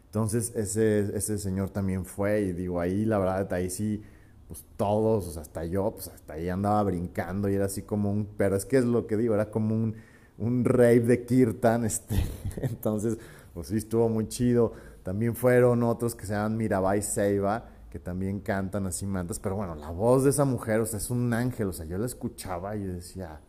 Entonces 0.06 0.52
ese, 0.56 1.16
ese 1.16 1.38
señor 1.38 1.68
también 1.68 2.06
fue 2.06 2.40
y 2.40 2.52
digo, 2.52 2.80
ahí 2.80 3.04
la 3.04 3.18
verdad, 3.18 3.52
ahí 3.52 3.68
sí, 3.68 4.02
pues 4.46 4.64
todos, 4.78 5.28
o 5.28 5.30
sea, 5.32 5.42
hasta 5.42 5.66
yo, 5.66 5.90
pues 5.92 6.08
hasta 6.08 6.32
ahí 6.32 6.48
andaba 6.48 6.82
brincando 6.84 7.50
y 7.50 7.54
era 7.54 7.66
así 7.66 7.82
como 7.82 8.10
un, 8.10 8.26
pero 8.38 8.56
es 8.56 8.64
que 8.64 8.78
es 8.78 8.84
lo 8.86 9.06
que 9.06 9.18
digo, 9.18 9.34
era 9.34 9.50
como 9.50 9.74
un, 9.74 9.96
un 10.38 10.62
de 10.62 11.24
kirtan, 11.26 11.84
este, 11.84 12.24
entonces 12.62 13.18
pues 13.58 13.68
sí, 13.70 13.76
estuvo 13.78 14.08
muy 14.08 14.28
chido. 14.28 14.72
También 15.02 15.34
fueron 15.34 15.82
otros 15.82 16.14
que 16.14 16.26
se 16.26 16.32
llaman 16.32 16.56
Mirabai 16.56 17.02
Seiba, 17.02 17.64
que 17.90 17.98
también 17.98 18.38
cantan 18.38 18.86
así 18.86 19.04
mantas, 19.04 19.40
pero 19.40 19.56
bueno, 19.56 19.74
la 19.74 19.90
voz 19.90 20.22
de 20.22 20.30
esa 20.30 20.44
mujer, 20.44 20.78
o 20.78 20.86
sea, 20.86 21.00
es 21.00 21.10
un 21.10 21.34
ángel, 21.34 21.66
o 21.66 21.72
sea, 21.72 21.84
yo 21.84 21.98
la 21.98 22.06
escuchaba 22.06 22.76
y 22.76 22.84
decía, 22.84 23.40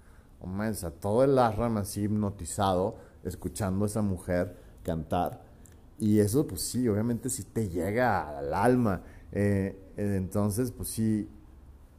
oh 0.42 0.50
o 0.50 0.74
sea, 0.74 0.90
todo 0.90 1.24
el 1.24 1.38
ashram 1.38 1.78
así 1.78 2.06
hipnotizado, 2.06 2.98
escuchando 3.24 3.86
esa 3.86 4.02
mujer 4.02 4.58
cantar. 4.82 5.44
Y 6.00 6.18
eso, 6.18 6.48
pues 6.48 6.62
sí, 6.62 6.88
obviamente 6.90 7.30
sí 7.30 7.44
te 7.44 7.70
llega 7.70 8.36
al 8.40 8.52
alma. 8.52 9.04
Eh, 9.32 9.78
eh, 9.96 10.16
entonces, 10.18 10.72
pues 10.72 10.90
sí, 10.90 11.30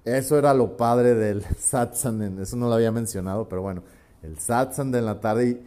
eso 0.05 0.37
era 0.37 0.53
lo 0.53 0.77
padre 0.77 1.14
del 1.14 1.44
satsang, 1.59 2.40
eso 2.40 2.57
no 2.57 2.66
lo 2.66 2.75
había 2.75 2.90
mencionado, 2.90 3.49
pero 3.49 3.62
bueno, 3.62 3.85
el 4.25 4.37
satsang 4.40 4.90
de 4.90 5.01
la 5.01 5.20
tarde 5.20 5.62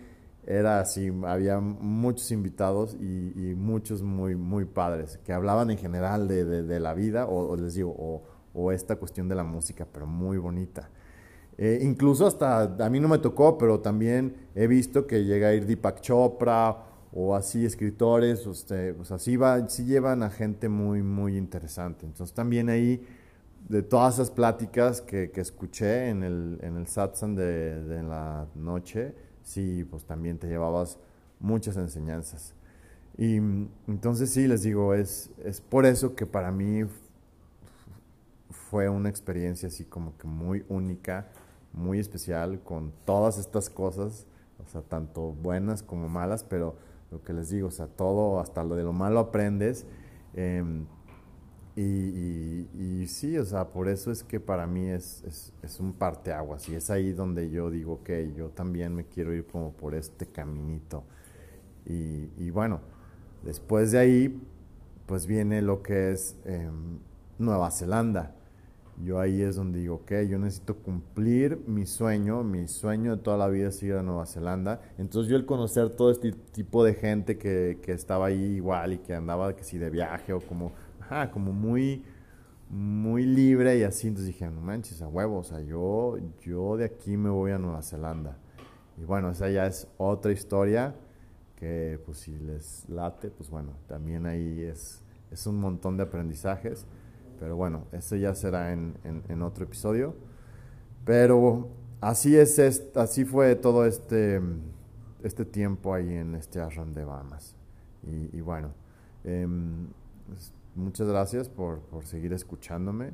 era 0.45 0.79
así, 0.79 1.11
había 1.25 1.59
muchos 1.59 2.31
invitados 2.31 2.95
y, 2.99 3.55
muchos 3.55 4.01
muy, 4.01 4.35
muy 4.35 4.65
padres, 4.65 5.19
que 5.23 5.31
hablaban 5.31 5.71
en 5.71 5.77
general 5.77 6.27
de, 6.27 6.43
de, 6.43 6.79
la 6.79 6.93
vida, 6.93 7.27
o, 7.27 7.55
les 7.55 7.75
digo, 7.75 7.95
o, 7.97 8.23
o, 8.53 8.71
esta 8.71 8.97
cuestión 8.97 9.29
de 9.29 9.35
la 9.35 9.43
música, 9.43 9.87
pero 9.91 10.05
muy 10.05 10.37
bonita. 10.37 10.89
Eh, 11.57 11.79
incluso 11.83 12.25
hasta, 12.27 12.63
a 12.63 12.89
mí 12.89 12.99
no 12.99 13.07
me 13.07 13.19
tocó, 13.19 13.57
pero 13.57 13.79
también 13.79 14.35
he 14.55 14.67
visto 14.67 15.05
que 15.05 15.23
llega 15.23 15.49
a 15.49 15.53
ir 15.53 15.65
Deepak 15.65 16.01
Chopra 16.01 16.77
o 17.13 17.35
así 17.35 17.65
escritores, 17.65 18.45
usted, 18.47 18.95
pues 18.95 19.11
así 19.11 19.37
va, 19.37 19.69
sí 19.69 19.85
llevan 19.85 20.23
a 20.23 20.29
gente 20.29 20.67
muy, 20.67 21.03
muy 21.03 21.37
interesante. 21.37 22.05
Entonces 22.05 22.33
también 22.33 22.69
ahí, 22.69 23.05
de 23.69 23.83
todas 23.83 24.15
esas 24.15 24.31
pláticas 24.31 24.99
que, 24.99 25.31
que 25.31 25.41
escuché 25.41 26.09
en 26.09 26.23
el, 26.23 26.57
en 26.61 26.75
el 26.75 26.87
satsang 26.87 27.35
de, 27.35 27.83
de 27.83 28.03
la 28.03 28.47
noche, 28.55 29.13
sí, 29.43 29.85
pues 29.89 30.05
también 30.05 30.37
te 30.37 30.47
llevabas 30.47 30.97
muchas 31.39 31.77
enseñanzas. 31.77 32.53
Y 33.17 33.35
entonces 33.87 34.31
sí, 34.31 34.47
les 34.47 34.63
digo, 34.63 34.93
es, 34.93 35.29
es 35.43 35.61
por 35.61 35.85
eso 35.85 36.15
que 36.15 36.25
para 36.25 36.51
mí 36.51 36.83
fue 38.49 38.89
una 38.89 39.09
experiencia 39.09 39.67
así 39.67 39.85
como 39.85 40.17
que 40.17 40.27
muy 40.27 40.65
única, 40.67 41.27
muy 41.73 41.99
especial, 41.99 42.59
con 42.63 42.91
todas 43.05 43.37
estas 43.37 43.69
cosas, 43.69 44.25
o 44.65 44.67
sea, 44.67 44.81
tanto 44.81 45.33
buenas 45.33 45.83
como 45.83 46.09
malas, 46.09 46.43
pero 46.43 46.75
lo 47.11 47.21
que 47.21 47.33
les 47.33 47.49
digo, 47.49 47.67
o 47.67 47.71
sea, 47.71 47.87
todo, 47.87 48.39
hasta 48.39 48.63
lo 48.63 48.75
de 48.75 48.83
lo 48.83 48.93
malo 48.93 49.19
aprendes. 49.19 49.85
Em, 50.33 50.85
y, 51.75 52.67
y, 52.77 53.07
sí, 53.07 53.35
o 53.37 53.45
sea, 53.45 53.69
por 53.69 53.89
eso 53.89 54.11
es 54.11 54.23
que 54.23 54.39
para 54.39 54.67
mí 54.67 54.89
es, 54.89 55.23
es, 55.23 55.53
es, 55.63 55.79
un 55.79 55.93
parteaguas 55.93 56.69
y 56.69 56.75
es 56.75 56.91
ahí 56.91 57.13
donde 57.13 57.49
yo 57.49 57.71
digo, 57.71 58.03
que 58.03 58.31
yo 58.37 58.49
también 58.49 58.93
me 58.93 59.05
quiero 59.05 59.33
ir 59.33 59.45
como 59.47 59.71
por 59.71 59.95
este 59.95 60.27
caminito. 60.27 61.03
Y, 61.87 62.29
y 62.37 62.51
bueno, 62.51 62.79
después 63.43 63.91
de 63.91 63.97
ahí, 63.97 64.41
pues 65.07 65.25
viene 65.25 65.63
lo 65.63 65.81
que 65.81 66.11
es 66.11 66.35
eh, 66.45 66.69
Nueva 67.39 67.71
Zelanda. 67.71 68.35
Yo 69.03 69.19
ahí 69.19 69.41
es 69.41 69.55
donde 69.55 69.79
digo, 69.79 69.95
ok, 69.95 70.11
yo 70.29 70.37
necesito 70.37 70.75
cumplir 70.75 71.59
mi 71.65 71.87
sueño, 71.87 72.43
mi 72.43 72.67
sueño 72.67 73.15
de 73.15 73.23
toda 73.23 73.37
la 73.37 73.47
vida 73.47 73.69
es 73.69 73.81
ir 73.81 73.95
a 73.95 74.03
Nueva 74.03 74.27
Zelanda. 74.27 74.79
Entonces 74.99 75.31
yo 75.31 75.35
el 75.35 75.47
conocer 75.47 75.89
todo 75.89 76.11
este 76.11 76.31
tipo 76.31 76.83
de 76.83 76.93
gente 76.93 77.39
que, 77.39 77.79
que 77.81 77.93
estaba 77.93 78.27
ahí 78.27 78.43
igual 78.43 78.93
y 78.93 78.97
que 78.99 79.15
andaba 79.15 79.55
que 79.55 79.63
si 79.63 79.79
de 79.79 79.89
viaje 79.89 80.33
o 80.33 80.39
como, 80.39 80.71
ajá, 81.13 81.31
como 81.31 81.53
muy, 81.53 82.03
muy 82.69 83.25
libre 83.25 83.77
y 83.77 83.83
así, 83.83 84.07
entonces 84.07 84.33
dije, 84.33 84.49
no 84.49 84.61
manches, 84.61 85.01
a 85.01 85.07
huevo, 85.07 85.39
o 85.39 85.43
sea, 85.43 85.61
yo, 85.61 86.17
yo 86.41 86.77
de 86.77 86.85
aquí 86.85 87.17
me 87.17 87.29
voy 87.29 87.51
a 87.51 87.57
Nueva 87.57 87.81
Zelanda. 87.81 88.37
Y 88.97 89.05
bueno, 89.05 89.29
esa 89.29 89.49
ya 89.49 89.65
es 89.65 89.87
otra 89.97 90.31
historia 90.31 90.95
que 91.55 91.99
pues 92.05 92.19
si 92.19 92.37
les 92.39 92.87
late, 92.89 93.29
pues 93.29 93.49
bueno, 93.49 93.73
también 93.87 94.25
ahí 94.25 94.61
es, 94.63 95.01
es 95.31 95.47
un 95.47 95.59
montón 95.59 95.97
de 95.97 96.03
aprendizajes. 96.03 96.85
Pero 97.39 97.55
bueno, 97.55 97.85
ese 97.91 98.19
ya 98.19 98.35
será 98.35 98.71
en, 98.71 98.95
en, 99.03 99.41
otro 99.41 99.65
episodio. 99.65 100.15
Pero 101.03 101.67
así 101.99 102.37
es, 102.37 102.59
así 102.95 103.25
fue 103.25 103.55
todo 103.55 103.85
este, 103.85 104.39
este 105.23 105.43
tiempo 105.43 105.93
ahí 105.93 106.13
en 106.13 106.35
este 106.35 106.61
ashram 106.61 106.93
de 106.93 107.03
Bahamas. 107.03 107.55
Y, 108.05 108.41
bueno, 108.41 108.73
em, 109.23 109.87
pues, 110.27 110.53
muchas 110.75 111.07
gracias 111.07 111.49
por, 111.49 111.79
por, 111.81 112.05
seguir 112.05 112.33
escuchándome. 112.33 113.11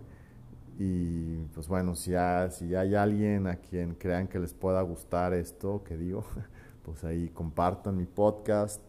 Y 0.77 1.37
pues 1.53 1.67
bueno, 1.67 1.95
si, 1.95 2.11
si 2.51 2.75
hay 2.75 2.95
alguien 2.95 3.47
a 3.47 3.57
quien 3.57 3.95
crean 3.95 4.27
que 4.27 4.39
les 4.39 4.53
pueda 4.53 4.81
gustar 4.81 5.33
esto 5.33 5.83
que 5.83 5.97
digo, 5.97 6.23
pues 6.83 7.03
ahí 7.03 7.29
compartan 7.29 7.97
mi 7.97 8.05
podcast. 8.05 8.81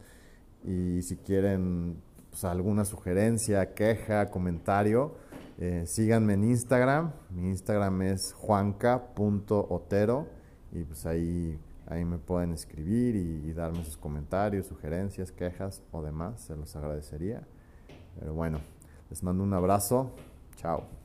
Y 0.64 1.02
si 1.02 1.16
quieren 1.16 1.96
pues, 2.30 2.44
alguna 2.44 2.84
sugerencia, 2.84 3.74
queja, 3.74 4.30
comentario, 4.30 5.14
eh, 5.58 5.84
síganme 5.86 6.34
en 6.34 6.44
Instagram. 6.44 7.12
Mi 7.30 7.48
Instagram 7.48 8.02
es 8.02 8.32
juanca.otero 8.34 10.26
y 10.72 10.84
pues 10.84 11.06
ahí, 11.06 11.58
ahí 11.86 12.04
me 12.04 12.18
pueden 12.18 12.52
escribir 12.52 13.16
y, 13.16 13.52
darme 13.52 13.84
sus 13.84 13.96
comentarios, 13.96 14.66
sugerencias, 14.66 15.32
quejas 15.32 15.82
o 15.90 16.02
demás. 16.02 16.40
Se 16.42 16.56
los 16.56 16.74
agradecería. 16.76 17.46
Pero 18.18 18.34
bueno, 18.34 18.60
les 19.08 19.22
mando 19.22 19.42
un 19.42 19.54
abrazo. 19.54 20.10
Chao. 20.56 21.00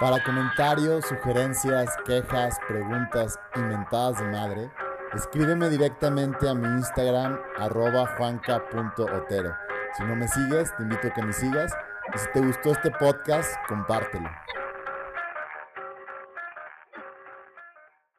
Para 0.00 0.24
comentarios, 0.24 1.04
sugerencias, 1.04 1.94
quejas, 2.06 2.58
preguntas 2.66 3.38
y 3.54 3.60
mentadas 3.60 4.18
de 4.18 4.24
madre, 4.30 4.70
escríbeme 5.12 5.68
directamente 5.68 6.48
a 6.48 6.54
mi 6.54 6.66
Instagram 6.78 7.38
arroba 7.58 8.06
juanca.otero. 8.16 9.54
Si 9.98 10.02
no 10.04 10.16
me 10.16 10.26
sigues, 10.26 10.74
te 10.74 10.84
invito 10.84 11.08
a 11.08 11.10
que 11.12 11.22
me 11.22 11.32
sigas 11.34 11.70
y 12.14 12.18
si 12.18 12.32
te 12.32 12.40
gustó 12.40 12.70
este 12.70 12.90
podcast, 12.92 13.50
compártelo. 13.68 14.30